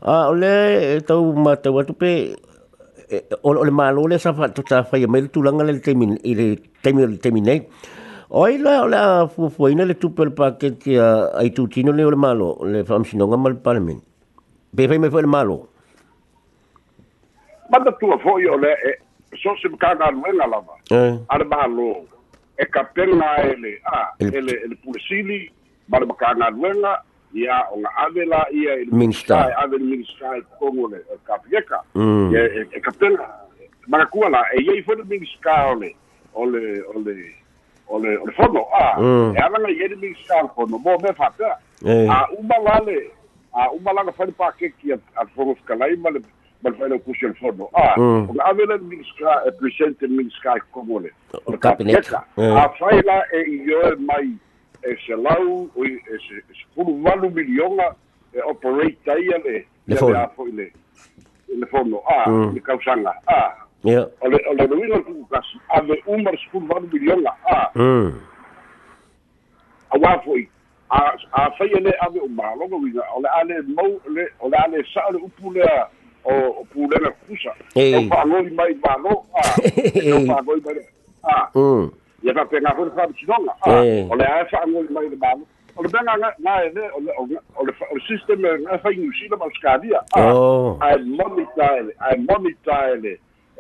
A 0.02 0.32
le 0.32 1.02
to 1.08 1.34
ma 1.34 1.56
to 1.56 1.84
tu 1.84 1.94
pe 1.94 2.36
o 3.42 3.64
le 3.64 3.72
malo 3.72 4.08
le 4.08 4.18
sa 4.18 4.34
fa 4.34 4.48
tu 4.48 4.64
ta 4.64 4.84
fa 4.84 4.98
ye 4.98 5.08
me 5.08 5.22
le 5.22 5.30
lo 5.34 5.52
nga 5.52 5.64
le 5.64 5.80
termine 5.82 6.18
il 6.24 6.60
termine 6.82 7.68
Oi 8.36 8.58
la 8.58 8.88
la 8.88 9.28
fu 9.28 9.48
fu 9.48 9.68
ina 9.68 9.84
le 9.86 9.96
tupel 9.96 10.32
paketi 10.32 10.98
ai 10.98 11.52
tutino 11.52 11.92
le 11.92 12.04
o 12.04 12.10
le 12.10 12.16
malo 12.16 12.58
le 12.64 12.84
fam 12.84 13.04
silonga 13.04 13.38
mal 13.38 13.56
parlement. 13.58 14.02
Pe 14.76 14.88
fai 14.88 14.98
me 14.98 15.12
foi 15.12 15.22
le 15.22 15.28
malo. 15.28 15.68
Mana 17.70 17.92
tua 17.92 18.18
fo'i 18.18 18.48
o 18.48 18.58
le 18.58 18.72
e 18.90 18.98
so 19.38 19.54
se 19.62 19.70
makaga 19.70 20.06
aluega 20.06 20.48
lava 20.48 20.74
a 21.30 21.38
le 21.38 21.46
malo 21.46 22.08
e 22.58 22.66
kapega 22.66 23.30
ele 23.44 23.80
a 23.86 24.14
ele 24.18 24.58
ele 24.66 24.76
pulesili 24.82 25.52
ma 25.88 26.00
le 26.00 26.06
makaga 26.06 26.48
aluega 26.48 27.04
ia 27.36 27.62
o 27.70 27.82
ga 27.82 27.90
ave 28.02 28.26
la 28.26 28.48
ia 28.50 28.82
i 28.82 28.90
Minister. 28.90 29.54
ave 29.62 29.78
le 29.78 29.86
ministai 29.94 30.42
kogo 30.58 30.88
le 30.88 31.06
kapieka 31.24 31.84
e 32.34 32.66
e 32.72 32.80
kapega 32.82 33.30
magakua 33.88 34.30
la 34.30 34.42
e 34.58 34.64
iai 34.64 34.82
foi 34.82 34.96
le 34.96 35.04
minister 35.04 35.70
o 35.70 35.76
le 35.78 35.94
o 36.34 37.00
le 37.06 37.43
o 37.88 37.98
le 38.00 38.10
o 38.10 38.12
le 38.12 38.18
o 38.18 38.26
le 38.26 38.32
fono 38.34 38.68
a 38.74 38.96
e 39.36 39.40
alaga 39.40 39.70
iai 39.70 39.90
le 39.90 39.96
minister 39.96 40.50
fono. 40.56 40.78
Mo 40.78 40.98
me 41.02 41.14
fa'apea 41.14 41.58
a 42.10 42.28
uma 42.38 42.58
la 42.64 42.80
le 42.86 43.12
a 43.54 43.70
uma 43.72 43.92
laga 43.94 44.12
fai 44.12 44.26
le 44.28 44.32
pakeki 44.34 44.92
a 44.94 45.26
fogo 45.36 45.56
fikalai 45.56 45.96
ma 45.98 46.10
le 46.10 46.22
mal 46.64 46.74
fai 46.76 47.00
ku 47.04 47.14
sel 47.20 47.34
fono. 47.36 47.70
Ah 47.74 47.94
o 47.98 48.34
ave 48.46 48.66
la 48.66 48.78
minska 48.78 49.44
e 49.48 49.52
presente 49.52 50.08
minska 50.08 50.56
komole. 50.72 51.12
O 51.46 51.58
kabinete 51.58 52.16
a 52.38 52.70
fai 52.80 53.02
la 53.04 53.22
e 53.32 53.40
io 53.68 53.98
mai 54.00 54.38
e 54.84 54.98
se 55.06 55.16
lau 55.16 55.70
o 55.76 55.84
e 55.86 56.00
se 56.28 56.44
fulu 56.76 57.02
valu 57.02 57.30
milionga 57.32 57.96
e 58.34 58.40
operate 58.42 59.20
ia 59.22 59.38
le 59.44 59.66
Le 59.86 59.96
fono. 59.96 60.14
Ia 60.16 60.28
foi 60.36 60.52
le 60.52 60.72
le 61.60 61.66
fono. 61.68 62.02
Ah, 62.08 62.30
Mm. 62.30 62.54
le 62.54 62.60
kausanga. 62.62 63.14
Ah, 63.28 63.54
Ia. 63.84 64.08
ole 64.22 64.38
ole 64.50 64.64
le 64.68 64.76
winga 64.76 65.00
ku 65.04 65.28
kasi. 65.32 65.58
Ave 65.76 65.96
umar 66.08 66.34
skul 66.48 66.64
valu 66.68 66.88
milionga. 66.92 67.32
Ah, 67.52 67.70
Mm. 67.76 68.14
awa 69.94 70.22
foi. 70.26 70.48
A 70.92 71.12
a 71.34 71.52
fai 71.58 71.68
le 71.82 71.92
ave 72.02 72.20
umar 72.24 72.56
lo 72.58 72.66
winga. 72.68 73.04
Ole 73.16 73.28
ale 73.40 73.62
mo 73.68 74.00
le 74.10 74.28
ole 74.42 74.56
ale 74.58 74.84
sa 74.94 75.02
le 75.12 75.20
upu 75.20 75.52
le 75.56 75.64
o 76.26 76.32
o 76.62 76.64
pule 76.72 76.96
na 77.02 77.12
kusa. 77.28 77.52
Ei. 77.76 77.96
O 77.96 78.10
pa 78.10 78.24
ngoi 78.26 78.50
mai 78.56 78.74
ba 78.80 78.96
lo. 79.04 79.26
Ah, 79.36 79.56
o 79.60 80.20
pa 80.28 80.42
ngoi 80.44 80.62
mai. 80.66 80.86
Ah, 81.24 81.50
Mm. 81.56 81.92
ia 82.24 82.34
ka 82.34 82.46
penga 82.46 82.70
ho 82.76 82.90
fa 82.96 83.08
sinonga. 83.20 83.54
Ah, 83.66 83.84
Ei. 83.84 84.08
ole 84.10 84.24
a 84.24 84.46
fa 84.52 84.64
ngoi 84.68 84.88
mai 84.90 85.10
le 85.10 85.16
ba 85.16 85.34
lo. 85.36 85.44
Ole 85.76 85.88
benga 85.90 86.14
nga 86.18 86.30
nga 86.40 86.64
ele 86.66 86.82
ole 86.96 87.12
ole 87.20 87.36
ole 87.60 87.72
o 87.92 88.00
system 88.08 88.40
nga 88.64 88.78
fa 88.78 88.90
ngi 88.90 89.10
sila 89.20 89.36
ma. 89.38 89.46
Ah. 90.16 90.32
Oh. 90.32 90.78
I 90.82 90.96
monitor 91.04 91.92
I 92.00 92.16
monitor 92.18 92.98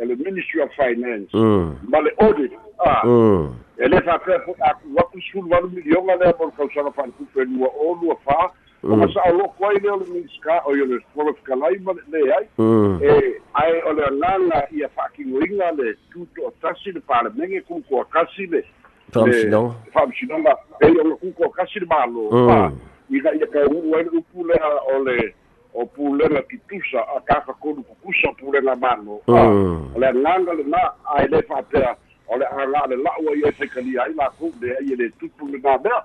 le 0.05 0.13
le 0.15 0.23
Ministry 0.23 0.61
of 0.61 0.69
Finance. 0.75 1.29
Mm. 1.33 1.75
Ma 1.89 2.01
le 2.01 2.11
audit. 2.19 2.51
Ah. 2.79 3.01
Mm. 3.05 3.55
Ele 3.77 4.01
fa 4.01 4.19
pe 4.19 4.37
po 4.45 4.55
a 4.61 4.73
wa 4.93 5.03
ku 5.11 5.19
sul 5.31 5.45
wa 5.49 5.61
milion 5.61 6.05
le 6.19 6.33
por 6.33 6.51
ka 6.51 6.63
sa 6.73 6.91
fa 6.91 7.03
ku 7.17 7.25
pe 7.33 7.45
lua 7.45 7.67
o 7.67 7.97
lua 8.01 8.15
fa. 8.25 8.51
O 8.83 8.95
ma 8.95 9.07
sa 9.13 9.31
lo 9.31 9.47
ko 9.57 9.71
ile 9.71 9.89
le 9.89 10.05
miska 10.13 10.61
o 10.65 10.75
yo 10.75 10.85
le 10.85 10.99
for 11.13 11.33
ka 11.43 11.55
lai 11.55 11.77
ma 11.81 11.93
le 12.11 12.21
ai. 12.37 12.47
Mm. 12.57 13.01
E 13.01 13.39
ai 13.55 13.81
o 13.85 13.93
le 13.93 14.05
nanga 14.19 14.67
ia 14.71 14.89
ki 15.15 15.23
winga 15.25 15.71
le 15.77 15.93
tu 16.11 16.27
to 16.35 16.53
tasi 16.61 16.91
le 16.91 16.99
pa 17.01 17.23
le 17.23 17.29
menge 17.35 17.61
ku 17.67 17.81
ko 17.89 18.03
kasi 18.11 18.47
le. 18.47 18.63
Tom 19.11 19.31
Sinong. 19.31 19.73
Fa 19.93 20.05
sinonga 20.19 20.55
e 20.81 20.87
yo 20.87 21.15
ku 21.17 21.33
ko 21.33 21.49
kasi 21.49 21.79
le 21.79 21.85
malo. 21.85 22.29
Mm. 22.31 22.49
Ah. 22.49 22.71
Ika 23.09 23.33
ia 23.35 23.47
ka 23.47 23.59
u 23.71 23.91
wa 23.91 23.99
u 23.99 24.21
pu 24.33 24.45
le 24.45 25.33
o 25.73 25.79
le 25.79 25.83
o 25.83 25.85
pulenga 25.85 26.41
kitusa 26.49 27.01
a 27.15 27.19
kaka 27.27 27.53
konu 27.53 27.83
kukusa 27.83 28.33
pulenga 28.39 28.75
mano. 28.75 29.19
O 29.27 29.99
le 29.99 30.13
nganga 30.13 30.53
le 30.53 30.63
na 30.67 30.93
ai 31.15 31.27
le 31.27 31.41
whapea 31.49 31.95
o 32.29 32.37
le 32.37 32.45
anga 32.45 32.87
le 32.89 32.95
laua 32.95 33.35
i 33.35 33.41
e 33.41 33.51
whekali 33.59 33.97
ai 33.97 34.13
la 34.13 34.29
kou 34.39 34.51
le 34.61 34.69
ai 34.69 34.93
e 34.93 34.95
le 34.95 35.09
tupu 35.19 35.47
le 35.47 35.57
nā 35.59 35.77
mea. 35.83 35.99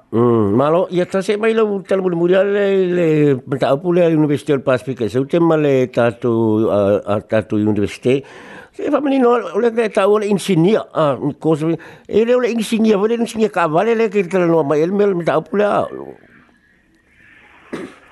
Malo, 0.57 0.87
ia 0.91 1.07
ta 1.07 1.23
se 1.23 1.37
mai 1.37 1.55
lau 1.55 1.83
tala 1.83 2.03
muli 2.03 2.17
muri 2.17 2.33
le 2.33 2.87
le 2.99 3.35
mata 3.47 3.75
upu 3.75 3.93
le 3.93 4.07
University 4.07 4.53
of 4.53 4.65
Pacific 4.65 5.01
e 5.01 5.09
te 5.09 5.39
ma 5.39 5.57
le 5.57 5.87
tatu 5.87 6.69
a 6.71 7.01
a 7.15 7.21
tatu 7.21 7.57
University. 7.57 8.25
Se 8.73 8.91
fa 8.91 9.01
mani 9.01 9.19
no 9.19 9.39
le 9.59 9.71
le 9.71 9.89
tau 9.89 10.19
le 10.19 10.27
insinia 10.27 10.87
a 10.95 11.17
ko 11.41 11.55
se 11.57 11.77
e 12.09 12.25
le 12.25 12.41
le 12.41 12.51
insinia 12.51 12.97
vole 12.97 13.15
insinia 13.15 13.49
ka 13.49 13.69
vale 13.69 13.95
le 13.95 14.09
ke 14.09 14.29
tala 14.29 14.47
no 14.47 14.63
mai 14.63 14.83
el 14.83 14.93
mel 14.93 15.15
upu 15.15 15.57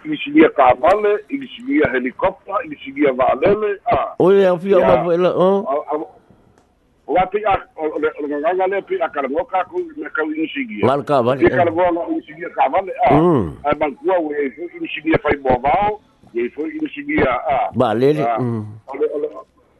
le. 0.06 0.12
Ingisinia 0.12 0.48
ka 0.50 0.74
vale, 0.80 1.18
ingisinia 1.30 1.90
helikopta, 1.92 2.52
ingisinia 2.64 3.12
vaalele. 3.12 3.78
O. 5.28 5.66
A- 5.68 5.94
a- 5.96 6.16
O 7.08 7.14
ati 7.16 7.38
a, 7.46 7.54
o 7.76 7.98
le 8.66 8.82
pi 8.82 8.98
a 9.00 9.08
karango 9.08 9.44
ka 9.44 9.62
kou 9.70 9.78
me 9.96 10.08
kau 10.10 10.26
ingisinia. 10.26 10.86
Mal 10.86 11.04
ka 11.04 11.22
vale. 11.22 11.38
Ke 11.38 11.50
karango 11.54 11.82
na 11.94 12.00
ingisinia 12.10 12.48
ka 12.50 12.68
vale. 12.68 12.92
Ah. 13.06 13.14
Mm. 13.14 13.52
Ai 13.64 13.74
bankua 13.74 14.18
we 14.26 14.34
e 14.46 14.50
fu 14.50 14.62
ingisinia 14.76 15.18
fai 15.22 15.36
mo 15.38 15.54
vao, 15.62 16.00
e 16.34 16.48
fu 16.50 16.66
ingisinia 16.66 17.30
ah. 17.30 17.70
Ba 17.76 17.94
le 17.94 18.12
le. 18.12 18.22
Ah, 18.26 18.38
Mm. 18.40 18.66
ole 18.88 19.06
ole 19.14 19.28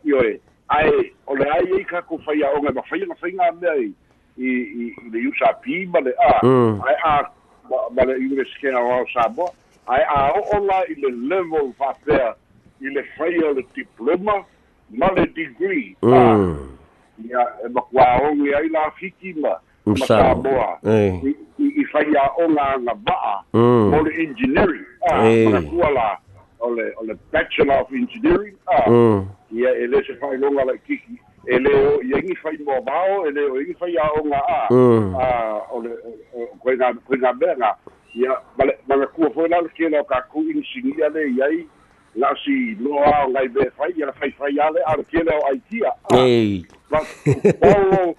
e 0.06 0.40
ai 0.68 1.12
ole 1.26 1.44
ai 1.50 1.66
ai 1.74 1.84
ka 1.84 2.02
ko 2.02 2.18
fai 2.24 2.42
o 2.42 2.62
nga 2.62 2.82
fai 2.88 3.02
nga 3.02 3.14
fai 3.18 3.32
nga 3.34 3.50
me 3.60 3.68
ai 3.68 3.90
i 4.38 4.46
i 4.46 4.94
i 4.94 5.10
le 5.10 5.26
usa 5.26 5.50
pi 5.62 5.82
ma 5.90 5.98
le 6.00 6.14
a 6.22 6.46
Mm. 6.46 6.78
ai 6.86 6.94
a 7.04 7.26
ma- 7.70 8.04
le 8.06 8.14
i 8.22 8.28
le 8.38 8.44
ske 8.54 8.70
ae 9.86 10.04
aoʻola 10.04 10.82
i 10.90 10.94
le 10.94 11.10
level 11.10 11.72
faapea 11.78 12.34
i 12.80 12.90
le 12.94 13.02
faia 13.18 13.52
le 13.52 13.62
diploma 13.74 14.44
ma 14.90 15.10
le 15.16 15.26
degree. 15.26 15.96
Ia 16.02 17.42
e 17.64 17.68
makuaoge 17.68 18.56
ai 18.56 18.68
lafiki 18.68 19.34
ma 19.40 19.56
makamoa 19.86 20.78
i 21.58 21.84
faia 21.92 22.22
aʻoga 22.28 22.62
aga 22.74 22.94
vaa 23.06 23.42
mo 23.52 24.02
le 24.02 24.10
engineering. 24.22 24.86
Aakua 25.10 25.90
la 25.90 26.18
ole 26.60 26.92
ole 27.00 27.14
bachelor 27.32 27.80
of 27.80 27.92
engineering. 27.92 28.54
Ah 28.66 28.90
mm. 28.90 29.26
ya 29.52 29.70
ele 29.70 30.02
se 30.06 30.14
fai 30.14 30.36
longa 30.36 30.64
la 30.64 30.76
kiki 30.76 31.18
ele 31.46 31.74
o 31.74 32.02
ye 32.02 32.22
ngi 32.22 32.34
fai 32.42 32.58
mo 32.64 32.80
bao 32.80 33.26
ele 33.26 33.40
o 33.50 33.60
ngi 33.60 33.74
fai 33.78 33.94
ya 33.94 34.10
onga 34.20 34.42
ah 34.48 34.66
mm. 34.70 35.14
ah 35.14 35.60
ole 35.72 35.90
ko 36.60 36.76
ga 36.76 36.92
ko 37.06 37.16
ga 37.16 37.32
ia 38.16 38.32
male 38.58 38.72
manga 38.88 39.06
kua 39.06 39.30
foi 39.30 39.48
la 39.48 39.60
ke 39.76 39.88
la 39.92 40.02
ka 40.04 40.20
ku 40.32 40.40
ingi 40.42 40.64
singi 40.72 41.02
ale 41.04 41.20
iai 41.36 41.66
la 42.16 42.32
si 42.44 42.76
no 42.80 42.96
a 43.04 43.24
o 43.26 43.30
ngai 43.30 43.48
be 43.52 43.68
fai 43.76 43.92
ia 43.96 44.12
fai 44.18 44.30
fai 44.38 44.56
ale 44.66 44.80
a 44.86 44.96
ke 45.10 45.20
le 45.24 45.32
o 45.36 45.42
ai 45.52 45.60
tia 45.70 45.92
Ei. 46.16 46.64
but 46.90 47.04
polo 47.60 48.16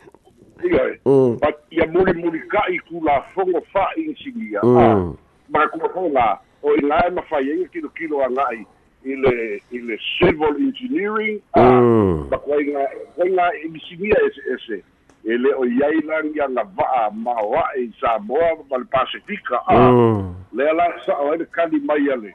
ia 0.64 0.84
e 0.94 1.00
Mm. 1.06 1.40
but 1.40 1.56
ia 1.72 1.86
muri 1.88 2.14
muri 2.14 2.40
ka 2.50 2.62
i 2.70 2.78
ku 2.90 3.02
la 3.06 3.22
fongo 3.34 3.62
fa 3.74 3.88
ingi 3.98 4.16
singi 4.24 4.56
a 4.58 4.62
Mm. 4.66 5.18
ma 5.50 5.68
kua 5.74 5.90
foi 5.94 6.10
la 6.12 6.38
o 6.64 6.74
i 6.78 6.82
ngai 6.86 7.10
ma 7.14 7.22
fai 7.30 7.44
ingi 7.50 7.68
kilo 7.74 7.90
kilo 7.98 8.22
a 8.22 8.30
ngai 8.30 8.66
i 9.06 9.16
le 9.16 9.62
i 9.72 9.80
le 9.80 9.98
civil 10.20 10.54
engineering 10.62 11.42
ah, 11.54 11.82
Mm. 11.82 12.30
ma 12.30 12.38
koe 12.38 12.64
nga 12.70 12.86
koe 13.16 13.30
nga 13.34 13.46
imisinia 13.66 14.18
ese 14.28 14.42
ese 14.56 14.84
e 15.28 15.36
le 15.38 15.52
o 15.60 15.66
iai 15.66 16.00
langi 16.08 16.40
anga 16.42 16.64
vaa 16.76 17.10
ma 17.12 17.34
wa 17.44 17.64
e 17.76 17.90
Samoa 18.00 18.56
ma 18.70 18.78
le 18.78 18.86
Pasifika 18.88 19.60
a 19.68 19.76
Mm. 19.92 20.34
le 20.56 20.70
ala 20.70 20.86
sa 21.06 21.14
o 21.20 21.34
ele 21.34 21.46
kali 21.52 21.80
mai 21.84 22.08
ale 22.12 22.32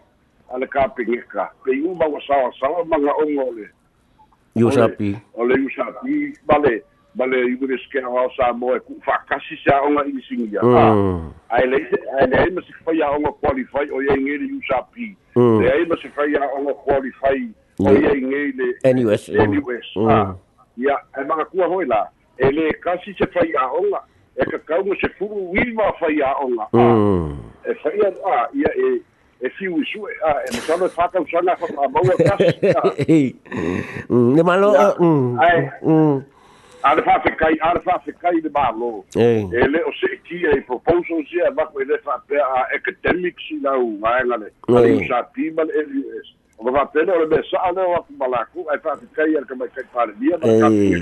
ale 0.54 0.66
ka 0.68 0.88
pengeka 0.88 1.48
pe 1.64 1.72
uma 1.80 2.04
wa 2.06 2.20
sawa 2.26 2.52
sawa 2.60 2.84
manga 2.84 3.12
ongo 3.16 3.52
le 3.56 3.66
Yo 4.54 4.68
sapi. 4.70 5.16
o 5.34 5.44
le 5.44 5.54
usa 5.64 5.84
pi 6.04 6.36
bale 6.46 6.82
bale 7.14 7.36
i 7.48 7.56
le 7.60 7.76
skena 7.88 8.08
wa 8.12 8.28
Samoa 8.36 8.76
e 8.76 8.80
ku 8.80 9.00
fa 9.04 9.16
kasi 9.28 9.56
sa 9.64 9.80
onga 9.82 10.04
imisinia 10.04 10.60
a 10.60 10.92
Mm. 10.92 11.32
ai 11.50 11.66
le 11.66 11.78
ai 12.20 12.26
le 12.28 12.50
ma 12.52 12.60
se 12.60 12.72
fai 12.84 13.00
a 13.00 13.08
onga 13.16 13.32
qualify 13.40 13.88
o 13.92 14.00
ye 14.04 14.12
ngeli 14.20 14.52
usa 14.60 14.82
pi 14.92 15.16
Mm. 15.36 15.60
le 15.60 15.72
ai 15.72 15.84
ma 15.88 15.96
se 15.96 16.08
fai 16.12 16.34
a 16.36 16.44
onga 16.58 16.74
qualify 16.84 17.40
o 17.80 17.88
Yeah. 17.88 18.12
ye 18.14 18.20
ngeli 18.20 18.68
NUS. 18.94 19.28
mm. 19.32 19.48
NUS. 19.48 19.86
Mm. 19.96 20.08
Ah. 20.08 20.36
Ia, 20.76 20.96
e 21.16 21.24
mga 21.24 21.44
kua 21.50 21.66
hoi 21.68 21.84
la, 21.86 22.08
e 22.42 22.50
le 22.50 22.72
kasi 22.82 23.14
se 23.14 23.26
whai 23.34 23.52
a 23.54 23.66
onga, 23.78 24.00
e 24.36 24.44
ka 24.50 24.58
kaunga 24.58 24.96
se 25.00 25.08
furu 25.18 25.52
wiwa 25.52 25.92
whai 26.00 26.20
a 26.20 26.34
onga. 26.42 26.66
Ah. 26.72 26.78
Mm. 26.78 27.38
E 27.64 27.72
whai 27.84 28.00
a, 28.06 28.10
ah, 28.26 28.46
ia 28.54 28.70
e, 28.74 29.00
e 29.40 29.50
fiu 29.58 29.78
i 29.78 29.84
sue, 29.92 30.10
ah, 30.26 30.38
e 30.46 30.50
masana 30.56 30.88
whakau 30.96 31.26
sana 31.30 31.56
whaka 31.60 31.88
maua 31.88 32.14
kasi. 32.18 32.74
Ah. 32.74 32.90
Ei. 33.08 33.34
Mm. 34.10 34.34
Ne 34.34 34.42
malo. 34.42 34.74
Ya. 34.74 34.94
Mm. 34.98 35.40
Ai. 35.40 35.70
Mm. 35.82 36.24
A 36.82 36.94
le 36.96 37.02
whawhekai, 37.02 37.54
a 37.62 37.74
le 37.74 37.80
whawhekai 37.86 38.42
le 38.42 38.50
mālo. 38.50 39.04
Ei. 39.14 39.46
E 39.46 39.66
le 39.70 39.84
o 39.86 39.92
se 40.00 40.16
kia 40.26 40.50
e 40.56 40.60
proposals 40.66 41.30
ia, 41.32 41.50
mako 41.54 41.80
e 41.80 41.84
le 41.84 41.98
whapea 42.02 42.42
a 42.42 42.66
academics 42.74 43.50
i 43.54 43.60
lau, 43.62 43.86
ngaenga 44.02 44.36
le. 44.36 44.50
Ai. 44.68 44.76
Ale 44.76 44.92
usa 44.98 45.22
pima 45.34 45.62
le 45.62 45.86
LUS. 45.86 46.34
O 46.62 46.64
ka 46.64 46.70
whapena 46.70 47.12
o 47.12 47.18
le 47.18 47.26
me 47.26 47.42
saa 47.50 47.74
leo 47.74 47.94
aku 47.98 48.14
malaku, 48.14 48.62
ai 48.70 48.78
whawhekai 48.78 49.34
ar 49.34 49.44
ka 49.50 49.54
mai 49.58 49.66
kai 49.74 49.82
pare 49.90 50.14
lia, 50.20 50.38
ma 50.38 50.46
ka 50.46 50.68
Ei. 50.70 50.94
pia. 50.94 50.98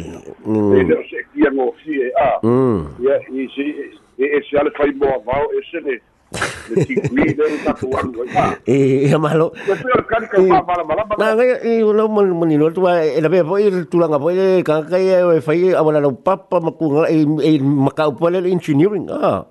Mm. 0.48 0.72
E 0.72 0.82
le 0.88 0.94
o 0.96 1.02
se 1.04 1.20
fie, 1.84 2.06
ah. 2.16 2.40
Mm. 2.40 2.80
Ia, 3.04 3.14
i 3.28 3.44
si, 3.52 3.64
e, 4.16 4.24
e 4.24 4.40
ale 4.56 4.72
fai 4.72 4.88
moa 4.96 5.20
vau, 5.20 5.44
e 5.52 5.60
se 5.68 5.84
le, 5.84 6.00
le 6.72 6.84
tigui 6.88 7.28
le 7.36 7.60
tapu 7.60 7.92
anu, 7.92 8.24
ya 8.64 9.20
malo. 9.20 9.52
E 9.52 9.76
ale 11.28 11.44
i 11.60 11.84
e 11.84 13.20
la 13.20 13.28
foi 13.28 13.68
foi 14.64 15.36
e 15.36 15.40
fai 15.44 15.74
awala 15.76 16.00
no 16.00 16.16
papa 16.16 16.56
makunga 16.60 17.04
e 17.12 17.20
e 17.20 17.60
makau 17.60 18.16
pole 18.16 18.40
engineering 18.48 19.12
ah 19.12 19.44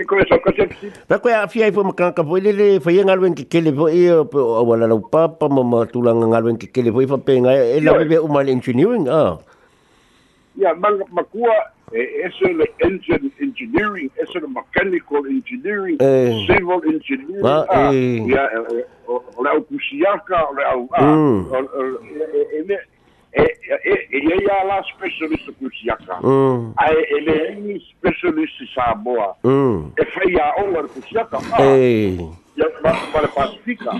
si 0.00 0.04
koe 0.08 0.24
so 0.32 0.40
ka 0.40 0.50
se 0.56 0.64
si, 0.80 0.88
pa 1.08 1.18
ko 1.20 1.28
a 1.28 1.44
fia 1.52 1.68
foi 1.72 1.84
makanga 1.84 2.24
foi 2.24 2.40
le 2.40 2.80
fai 2.80 2.96
ngalwen 3.04 3.36
ke 3.36 3.44
kele 3.52 3.68
foi 3.76 4.08
awala 4.08 4.88
no 4.88 5.00
papa 5.04 5.48
mama 5.52 5.84
tulanga 5.92 6.24
ngalwen 6.32 6.56
ke 6.56 6.72
kele 6.72 6.88
foi 6.92 7.04
fa 7.06 7.18
penga 7.20 7.52
e 7.52 7.80
la 7.84 7.92
be 8.00 8.16
o 8.16 8.24
mal 8.26 8.48
engineering 8.48 9.04
ah 9.12 9.36
ia, 10.60 10.74
manga 10.74 11.04
makua, 11.14 11.54
e 11.94 12.02
ese 12.26 12.52
le 12.52 12.66
engine 12.84 13.30
engineering, 13.40 14.10
ese 14.20 14.34
le 14.42 14.48
mechanical 14.50 15.24
engineering, 15.24 15.96
Eh. 16.02 16.44
civil 16.44 16.82
engineering, 16.84 17.40
Ah, 17.46 17.64
ah. 17.70 17.88
eh. 17.94 18.20
Ia, 18.28 18.44
e, 18.52 18.58
e, 18.76 18.84
o 19.08 19.22
o 19.36 19.42
le 19.42 19.48
au 19.56 19.62
kusiaka, 19.64 20.36
o 20.50 20.52
le 20.52 20.64
au, 20.74 20.82
ah. 20.92 21.00
Mm. 21.00 21.40
O- 21.48 21.70
o- 21.80 21.98
e- 22.52 22.82
e- 23.32 23.42
e- 23.42 23.80
e, 23.84 23.92
e, 23.92 23.94
e, 24.10 24.18
e 24.18 24.42
ia 24.44 24.64
la 24.64 24.82
specialist 24.84 25.48
o 25.48 25.52
kusiaka. 25.52 26.18
mm 26.22 26.72
Ai, 26.76 26.96
ele 27.10 27.30
é 27.30 27.52
um 27.58 27.80
specialist 27.80 28.60
i 28.60 28.66
Samoa. 28.74 29.36
mm 29.44 29.92
E 29.98 30.04
fai 30.06 30.34
a 30.40 30.54
onga 30.62 30.82
le 30.82 30.88
kusiaka. 30.88 31.38
Ah. 31.52 31.62
eh 31.62 32.18
ia 32.56 32.66
ma 32.82 32.90
ma 33.12 33.20
le 33.22 33.28
pasifika 33.28 33.90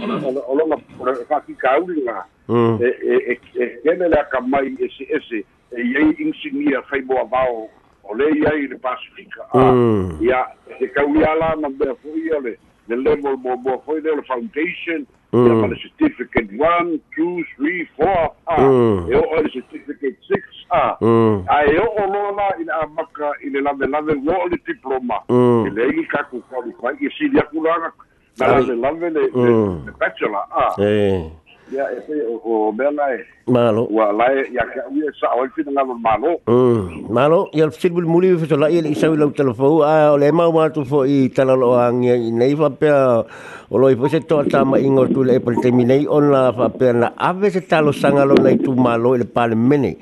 o 0.49 0.55
longa 0.55 0.77
o 0.99 1.05
le 1.05 1.25
fakika 1.27 1.71
aulinga 1.75 2.25
mm 2.49 2.79
e 2.83 2.87
e 2.87 3.15
e 3.33 3.65
e 3.65 3.67
kene 3.83 4.09
le 4.09 4.19
aka 4.21 4.41
mai 4.41 4.75
ese 4.81 5.05
ese 5.09 5.45
e 5.77 5.81
iei 5.83 6.15
insignia 6.19 6.83
fai 6.83 7.01
boa 7.03 7.25
vao 7.25 7.69
o 8.05 8.15
le 8.15 8.25
iai 8.41 8.67
le 8.67 8.77
pasifika 8.79 9.47
a 9.55 9.73
Mm. 9.73 10.19
ia 10.21 10.47
e 10.81 10.87
kau 10.89 11.15
ia 11.17 11.35
la 11.35 11.55
na 11.57 11.69
mea 11.69 11.95
fui 12.03 12.27
ia 12.27 12.41
le 12.41 12.59
the 12.91 12.97
level 12.97 13.37
mo 13.37 13.57
mo 13.57 13.83
foi 13.87 14.01
le 14.01 14.23
foundation. 14.23 15.07
Mm. 15.33 15.63
ma 15.63 15.69
certificate 15.79 16.51
1 16.59 16.99
2 17.17 17.45
3 17.57 17.87
4 17.97 18.35
ah. 18.51 18.59
Mm. 18.59 19.15
o 19.15 19.43
le 19.43 19.49
certificate 19.55 20.19
6 20.27 20.43
ah. 20.75 20.97
Mm. 21.01 21.47
a 21.47 21.65
e 21.71 21.79
o 21.79 22.07
lo 22.13 22.35
la 22.35 22.51
ina 22.61 22.87
maka 22.97 23.31
ile 23.47 23.61
la 23.63 23.73
la 23.79 24.01
wo 24.01 24.49
le 24.51 24.59
diploma. 24.67 25.23
Mm. 25.29 25.67
ile 25.67 26.03
i 26.03 26.07
ka 26.11 26.25
ku 26.31 26.43
qualify 26.51 26.99
i 26.99 27.09
si 27.17 27.29
dia 27.31 27.43
kulanga 27.43 27.93
na 28.39 28.59
le 28.59 28.75
la 28.75 28.91
le 28.91 29.09
le 29.11 29.93
bachelor 29.99 30.45
ah. 30.51 30.75
Eh 30.83 31.31
ya 31.71 31.87
e 31.95 32.19
o 32.27 32.73
bela 32.73 33.15
e 33.15 33.23
malo 33.47 33.87
wa 33.91 34.11
la 34.11 34.27
ya 34.51 34.67
ka 34.67 34.83
wi 34.91 35.07
sa 35.15 35.31
o 35.39 35.47
fi 35.55 35.63
na 35.71 35.87
malo 35.87 36.43
mm 36.47 37.07
malo 37.11 37.47
ya 37.55 37.71
fil 37.71 37.95
bul 37.95 38.07
muli 38.11 38.35
fi 38.39 38.51
la 38.59 38.67
ya 38.67 38.83
isa 38.83 39.11
wi 39.11 39.19
telefo 39.31 39.83
a 39.87 40.11
o 40.11 40.17
le 40.19 40.31
ma 40.35 40.51
ma 40.51 40.67
tu 40.71 40.83
fo 40.85 41.07
i 41.07 41.31
tala 41.31 41.55
lo 41.55 41.79
ang 41.79 42.03
ya 42.03 42.19
nei 42.19 42.55
fa 42.59 42.71
pe 42.71 42.91
o 42.91 43.75
lo 43.79 43.87
i 43.87 43.95
fo 43.95 44.11
se 44.11 44.21
to 44.27 44.43
ta 44.51 44.65
ma 44.67 44.79
ingo 44.83 45.07
tu 45.15 45.23
le 45.23 45.39
per 45.39 45.55
terminei 45.63 46.07
on 46.11 46.31
la 46.35 46.51
fa 46.59 46.69
pe 46.75 46.91
na 46.93 47.13
ave 47.15 47.51
se 47.55 47.63
talo 47.71 47.95
sanga 47.95 48.27
lo 48.27 48.35
nei 48.35 48.59
tu 48.59 48.75
malo 48.75 49.15
le 49.15 49.25
pale 49.25 49.55
mene 49.55 49.97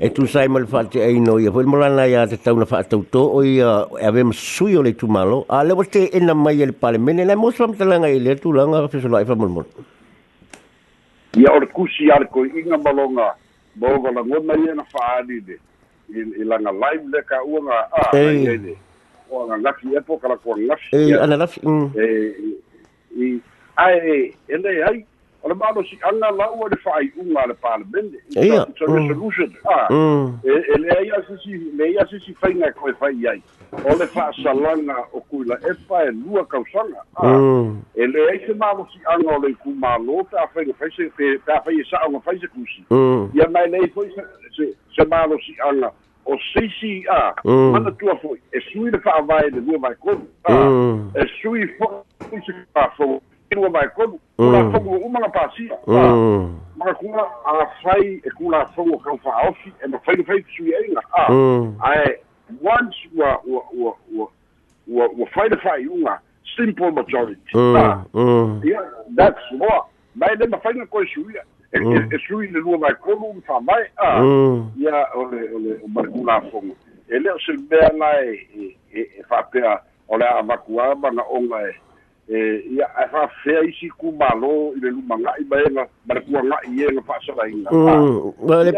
e 0.00 0.08
tu 0.16 0.24
sai 0.24 0.48
mal 0.48 0.66
fa 0.66 0.84
te 0.88 1.04
ai 1.04 1.20
no 1.20 1.36
ya 1.36 1.52
fo 1.52 1.60
mo 1.68 1.76
la 1.76 2.04
ya 2.08 2.24
te 2.26 2.40
tau 2.40 2.56
na 2.56 2.64
fa 2.64 2.82
tau 2.84 3.04
to 3.12 3.22
o 3.36 3.44
ya 3.44 3.84
ave 4.08 4.24
ma 4.24 4.32
sui 4.32 4.76
o 4.76 4.82
le 4.82 4.96
tu 4.96 5.06
malo 5.06 5.44
a 5.48 5.62
le 5.68 5.76
te 5.84 6.08
ena 6.16 6.32
mai 6.32 6.56
le 6.64 6.72
pale 6.72 6.98
mene 6.98 7.24
le 7.28 7.36
mo 7.36 7.52
sam 7.52 7.76
tala 7.76 8.00
ngai 8.00 8.18
le 8.24 8.36
tu 8.40 8.52
langa 8.56 8.88
fa 8.88 8.96
so 9.00 9.08
la 9.08 9.24
fa 9.24 9.36
mo 9.36 9.48
mo 9.48 9.64
ia 11.36 11.52
o 11.52 11.60
le 11.60 11.66
kusi 11.66 12.10
a 12.10 12.18
le 12.18 12.26
koiʻiga 12.26 12.78
maloga 12.82 13.34
mo 13.76 13.98
galagona 14.02 14.54
ia 14.54 14.74
na 14.74 14.84
fa'ali 14.84 15.40
le 15.46 15.56
i 16.14 16.44
laga 16.44 16.72
live 16.72 17.06
le 17.12 17.22
ka'uaga 17.22 17.76
a 17.92 18.16
ai 18.16 18.58
le 18.58 18.76
o 19.30 19.44
agagafi 19.44 19.94
e 19.96 20.00
po 20.00 20.18
kalakoagafi 20.18 20.96
e 20.96 21.14
ana 21.14 21.36
lafi 21.36 21.60
e 21.94 22.34
i 23.16 23.40
ae 23.76 24.34
e 24.48 24.56
lē 24.56 24.72
ai 24.88 25.04
o 25.42 25.48
le 25.48 25.54
malosi'aga 25.54 26.30
lau 26.30 26.66
e 26.66 26.70
le 26.70 26.76
fa'ai'uga 26.76 27.40
a 27.42 27.46
le 27.46 27.54
palemene 27.54 28.18
ia 28.36 28.66
resolution 28.80 29.52
a 29.64 29.88
e 30.44 30.78
lea 30.78 31.00
ia 31.02 31.22
sisi 31.28 31.58
le 31.76 31.92
ia 31.92 32.06
sisi 32.10 32.34
faiga 32.34 32.68
e 32.68 32.72
koe 32.72 32.92
fai 32.92 33.26
ai 33.26 33.42
o 33.72 33.96
le 33.98 34.06
fa'asalaga 34.06 34.96
o 35.12 35.20
kuila 35.20 35.56
epa 35.70 36.04
e 36.04 36.10
lua 36.10 36.44
kausaga 36.44 37.00
e 37.94 38.06
lē 38.06 38.28
ai 38.30 38.38
se 38.46 38.52
malosi'aga 38.54 39.36
o 39.36 39.40
le 39.40 39.54
ikumālō 39.54 40.24
pe'afaiga 40.30 40.74
fai 40.78 40.90
se 40.96 41.08
pe'afai 41.16 41.80
e 41.80 41.84
sa'oga 41.90 42.20
fai 42.20 42.38
se 42.38 42.46
kusi 42.46 42.84
ia 43.34 43.48
mai 43.48 43.66
lei 43.70 43.88
foi 43.94 44.12
se 44.56 44.74
se 44.96 45.04
malosi'aga 45.04 45.92
o 46.26 46.36
seisi 46.52 47.04
a 47.08 47.34
mana 47.46 47.90
tua 47.92 48.16
foi 48.16 48.38
e 48.52 48.60
sui 48.60 48.90
le 48.90 48.98
fa'avae 49.00 49.50
le 49.50 49.60
lua 49.60 49.78
vaekolu 49.78 50.28
e 51.14 51.26
sui 51.40 51.66
foi 51.78 52.40
se 52.46 52.52
fa'afou 52.74 53.22
ua 53.56 53.70
mai 53.70 53.88
kolu 53.88 54.18
kula 54.36 54.60
uma 55.06 55.18
nga 55.20 55.28
pasia 55.28 55.76
ma 56.76 56.94
kula 56.94 57.24
a 57.46 57.66
fai 57.82 58.20
e 58.24 58.30
kula 58.38 58.66
fogu 58.76 58.98
ka 58.98 59.16
fa 59.24 59.48
ofi 59.48 59.72
e 59.84 59.88
ma 59.88 59.98
fai 59.98 60.22
fai 60.22 60.44
sui 60.56 60.74
ainga 60.74 61.02
a 61.12 61.26
ai 61.90 62.14
once 62.62 63.08
wa 63.16 63.40
wa 63.46 63.62
wa 63.74 63.92
wa 64.14 64.26
wa 64.88 65.08
wa 65.18 65.26
fai 65.34 65.48
the 65.48 65.56
fai 65.56 65.86
unga 65.86 66.20
simple 66.56 66.90
majority 66.90 67.40
ah 67.54 68.04
yeah 68.64 68.86
that's 69.16 69.42
what 69.58 69.86
mai 70.14 70.34
le 70.38 70.46
ma 70.46 70.58
fai 70.58 70.72
nga 70.74 70.86
ko 70.86 71.04
sui 71.14 71.34
e 71.72 71.78
e 72.14 72.18
sui 72.28 72.46
le 72.48 72.60
lua 72.60 72.78
mai 72.78 72.94
kolu 73.02 73.42
fa 73.46 73.60
mai 73.60 73.82
a 73.98 74.22
ya 74.78 75.06
ole 75.14 75.40
ole 75.54 75.80
ma 75.88 76.02
kula 76.02 76.40
fogu 76.50 76.76
e 77.08 77.18
le 77.18 77.30
se 77.46 77.52
bea 77.68 77.90
nai 77.98 78.46
e 78.54 78.76
e 78.94 79.22
fa 79.28 79.42
pea 79.42 79.80
ole 80.08 80.24
a 80.24 80.42
makua 80.42 80.94
ma 80.94 81.10
nga 81.12 81.22
onga 81.30 81.68
e 81.68 81.74
e 82.30 82.62
ia 82.78 82.86
e 82.86 83.04
fa 83.10 83.26
fe 83.42 83.58
isi 83.66 83.90
ku 83.98 84.14
malo 84.14 84.70
i 84.76 84.78
le 84.78 84.94
luma 84.94 85.18
ngai 85.18 85.42
ba 85.50 85.56
ena 85.66 85.82
ma 86.06 86.14
le 86.14 86.20
kua 86.22 86.40
ngai 86.46 86.78
e 86.78 86.86
na 86.94 87.02
fa 87.02 87.18
sa 87.26 87.42
inga 87.42 87.70
wale 88.38 88.70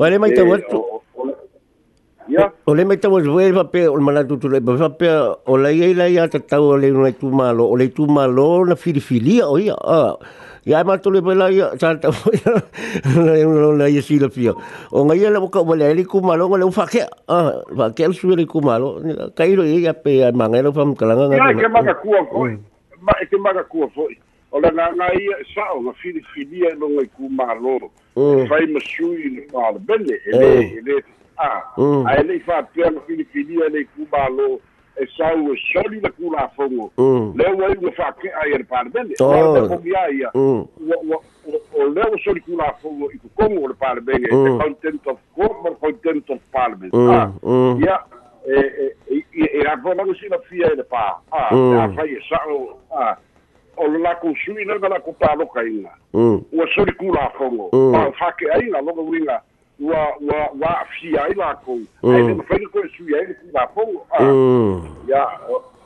wale 0.00 0.16
mai 0.18 0.32
tawa 0.32 0.56
ia? 2.26 2.48
O 2.66 2.72
le 2.74 2.82
mai 2.88 2.96
tawa 2.96 3.20
wale 3.20 3.52
fa 3.52 3.64
pe 3.68 3.84
o 3.92 4.00
mana 4.00 4.24
tu 4.24 4.40
tu 4.40 4.48
le 4.48 4.64
fa 4.64 4.88
pe 4.88 5.08
o 5.44 5.54
le 5.60 5.68
ia 5.76 5.92
ia 5.92 6.08
ia 6.08 6.24
ta 6.32 6.40
tau 6.40 6.80
le 6.80 6.88
no 6.96 7.04
tu 7.12 7.28
malo 7.28 7.68
o 7.68 7.76
le 7.76 7.92
tu 7.92 8.08
malo 8.08 8.64
na 8.64 8.74
fili 8.74 9.44
o 9.44 9.60
ia 9.60 9.76
ia 10.66 10.82
ma 10.86 10.98
tu 10.98 11.10
le 11.10 11.22
pela 11.22 11.50
ia 11.50 11.70
sa 11.78 11.94
ta 11.94 12.10
na 12.10 13.32
no 13.46 13.72
na 13.78 13.86
ia 13.86 14.02
sila 14.02 14.28
fia 14.28 14.52
o 14.90 15.04
nga 15.06 15.14
ia 15.14 15.30
le 15.30 15.38
ko 15.46 15.62
wale 15.62 15.94
le 15.94 16.02
ku 16.04 16.18
malo 16.20 16.50
le 16.58 16.66
fa 16.74 16.86
ke 16.90 17.06
ah 17.30 17.62
fa 17.70 17.90
ke 17.94 18.10
su 18.12 18.34
le 18.34 18.44
ku 18.46 18.60
malo. 18.60 18.98
Kai 19.38 19.54
ro 19.54 19.62
ia 19.62 19.94
pe 19.94 20.26
ma 20.34 20.50
nga 20.50 20.62
le 20.66 20.72
fam 20.74 20.98
kalanga 20.98 21.30
nga 21.30 21.54
ke 21.54 21.70
ma 21.70 21.86
ka 21.86 21.94
ku 22.02 22.10
ko 22.10 22.50
ma 22.98 23.14
ke 23.30 23.36
ma 23.38 23.54
ka 23.54 23.62
ku 23.70 23.86
fo 23.94 24.10
o 24.50 24.56
le 24.58 24.68
nga 24.74 24.90
nga 24.90 25.06
ia 25.14 25.38
sa 25.54 25.70
o 25.70 25.86
nga 25.86 25.94
fili 26.02 26.20
fili 26.34 26.66
no 26.74 26.90
nga 26.98 27.06
ku 27.14 27.30
malo. 27.30 27.78
Fai 28.50 28.66
ma 28.66 28.80
su 28.82 29.14
i 29.14 29.38
le 29.38 29.42
fa 29.54 29.70
bene 29.78 30.18
ele 30.26 30.82
ele 30.82 30.94
ah 31.38 31.62
ai 32.10 32.26
le 32.26 32.42
fa 32.42 32.66
pe 32.74 32.82
fili 33.06 33.22
fili 33.30 33.54
le 33.54 33.86
ku 33.94 34.02
malo 34.10 34.58
e 34.98 35.06
sau 35.16 35.52
e 35.52 35.56
soli 35.72 36.00
le 36.00 36.10
kula 36.10 36.48
fongo 36.56 36.90
le 37.34 37.52
wa 37.52 37.68
i 37.68 37.90
fa 37.92 38.12
ke 38.12 38.30
ai 38.32 38.52
e 38.52 38.62
bene 38.92 39.14
o 39.20 39.54
le 39.54 39.68
ko 39.68 39.80
ia 39.84 40.08
ia 40.10 40.30
o 40.34 41.84
le 41.94 42.02
o 42.02 42.18
soli 42.24 42.40
kula 42.40 42.72
fongo 42.82 43.10
i 43.12 43.18
ku 43.18 43.28
kongo 43.36 43.68
le 43.68 43.74
par 43.74 44.00
bene 44.00 44.26
the 44.28 44.58
content 44.58 45.06
of 45.06 45.18
court 45.34 45.56
but 45.62 45.80
content 45.80 46.30
of 46.30 46.40
parliament. 46.52 46.94
Ah 46.94 47.30
ia 47.78 48.00
e 48.46 48.94
e 49.10 49.22
e 49.36 49.66
a 49.66 49.76
vola 49.76 50.02
si 50.20 50.28
la 50.28 50.38
fia 50.48 50.72
e 50.72 50.76
le 50.76 50.84
pa 50.84 51.20
ah 51.32 51.48
a 51.52 51.88
fa 51.92 52.02
i 52.04 52.16
sau 52.28 52.78
ah 52.90 53.16
o 53.76 53.88
le 53.88 53.98
la 53.98 54.14
ko 54.14 54.32
sui 54.44 54.64
na 54.64 54.74
la 54.88 55.00
ko 55.00 55.12
pa 55.12 55.34
lo 55.34 55.46
kainga 55.46 55.92
o 56.12 56.66
soli 56.74 56.92
kula 56.96 57.30
fongo 57.36 57.68
pa 57.92 58.10
fa 58.18 58.32
ke 58.32 58.48
ua 59.80 60.16
ua 60.20 60.50
ua 60.60 60.80
afia 60.80 61.24
ai 61.24 61.34
lakou 61.34 61.80
ai 62.02 62.22
le 62.22 62.34
mafaiga 62.34 62.68
koe 62.68 62.88
sui 62.96 63.14
ai 63.14 63.26
le 63.26 63.34
kulafogo 63.34 64.06
a. 64.10 64.22
Ia 65.08 65.26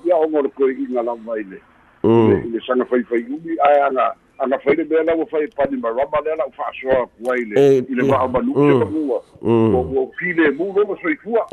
ia 0.05 0.17
ogo 0.17 0.43
le 0.43 0.49
koe'iga 0.49 1.03
lava 1.03 1.39
i 1.41 1.43
le. 1.45 1.59
I 2.05 2.49
le 2.51 2.61
saga 2.67 2.85
faifaiumi 2.85 3.59
ae 3.67 3.81
aga 3.83 4.15
aga 4.41 4.59
fai 4.65 4.75
le 4.77 4.85
mea 4.91 5.03
laua 5.05 5.27
fai 5.31 5.47
pani 5.57 5.77
marama 5.77 6.21
lea 6.25 6.37
lau 6.41 6.51
fa'asoa 6.57 6.97
aku 7.05 7.33
ai 7.33 7.45
le. 7.51 7.65
I 7.81 7.95
le 7.99 8.07
va'amanu'u 8.09 8.69
se 8.69 8.75
magua 8.83 9.19
o 9.43 10.07
pilemu 10.19 10.69
lova 10.77 10.97
soifua 11.03 11.45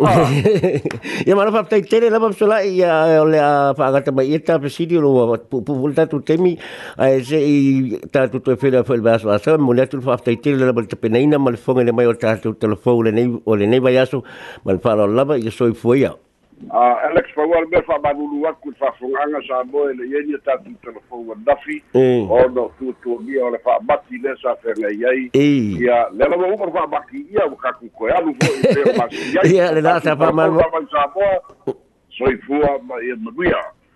ia 1.25 1.35
mana 1.39 1.51
fa'afetaitele 1.55 2.09
lava 2.09 2.31
fesola'i 2.31 2.77
ia 2.79 3.21
o 3.21 3.25
le 3.31 3.41
a 3.43 3.73
fa'agata 3.79 4.11
mai 4.11 4.27
ia 4.31 4.39
tapesili 4.39 4.97
o 4.97 5.01
lua 5.01 5.37
pupu 5.37 5.87
le 5.87 5.95
tatu 5.99 6.21
temi 6.29 6.53
ae 6.97 7.19
se'i 7.31 7.99
tatu 8.11 8.39
toe 8.39 8.55
fele 8.55 8.83
foi 8.83 8.97
le 9.01 9.07
vasoasoa 9.09 9.57
mo 9.57 9.73
le 9.73 9.83
atu 9.83 9.99
le 9.99 10.07
fa'afetaitele 10.07 10.63
lava 10.63 10.81
le 10.81 10.87
tapenaina 10.87 11.39
ma 11.39 11.51
le 11.51 11.57
foga 11.57 11.83
le 11.83 11.91
mai 11.91 12.07
o 12.07 12.13
tatou 12.13 12.55
telefou 12.55 13.03
lenei 13.03 13.27
o 13.45 13.55
lenei 13.55 13.83
vai 13.83 13.97
aso 13.97 14.23
ma 14.63 14.71
le 14.71 14.79
fa'alao 14.79 15.07
lava 15.07 15.37
ia 15.37 15.51
soifua 15.51 15.97
ia 15.97 16.13
Uh, 16.65 16.97
Alex 17.05 17.29
Paua 17.35 17.61
le 17.61 17.67
mea 17.67 17.81
whamanulu 17.87 18.47
aku 18.47 18.69
i 18.69 18.75
whawhunganga 18.81 19.39
sa 19.47 19.63
moe 19.63 19.93
le 19.93 20.03
ieni 20.09 20.33
a 20.33 20.37
tatu 20.39 20.73
telefou 20.81 21.31
a 21.31 21.35
nafi. 21.45 21.83
O 21.93 22.47
no 22.49 22.71
tuatua 22.79 23.15
o 23.15 23.49
le 23.51 23.59
whamati 23.63 24.17
le 24.17 24.35
sa 24.41 24.57
whenga 24.65 24.89
iai 24.89 25.29
ia 25.33 26.09
le 26.11 26.25
la 26.25 26.37
mo 26.37 26.53
umar 26.53 26.69
whamaki 26.69 27.25
ia 27.31 27.45
o 27.45 27.55
kaku 27.55 27.89
koe 27.89 28.11
alu 28.11 28.33
fo 28.41 28.51
i 28.57 28.73
peo 28.73 28.93
masi 28.97 29.21
iai 29.37 29.55
ia 29.55 29.71
le 29.71 29.81
nasa 29.81 30.15
whamanu 30.15 30.59
sa 30.91 31.07
moe 31.15 31.75
soifua 32.17 32.79
ma 32.83 32.95
ia 33.05 33.15
manuia 33.15 33.63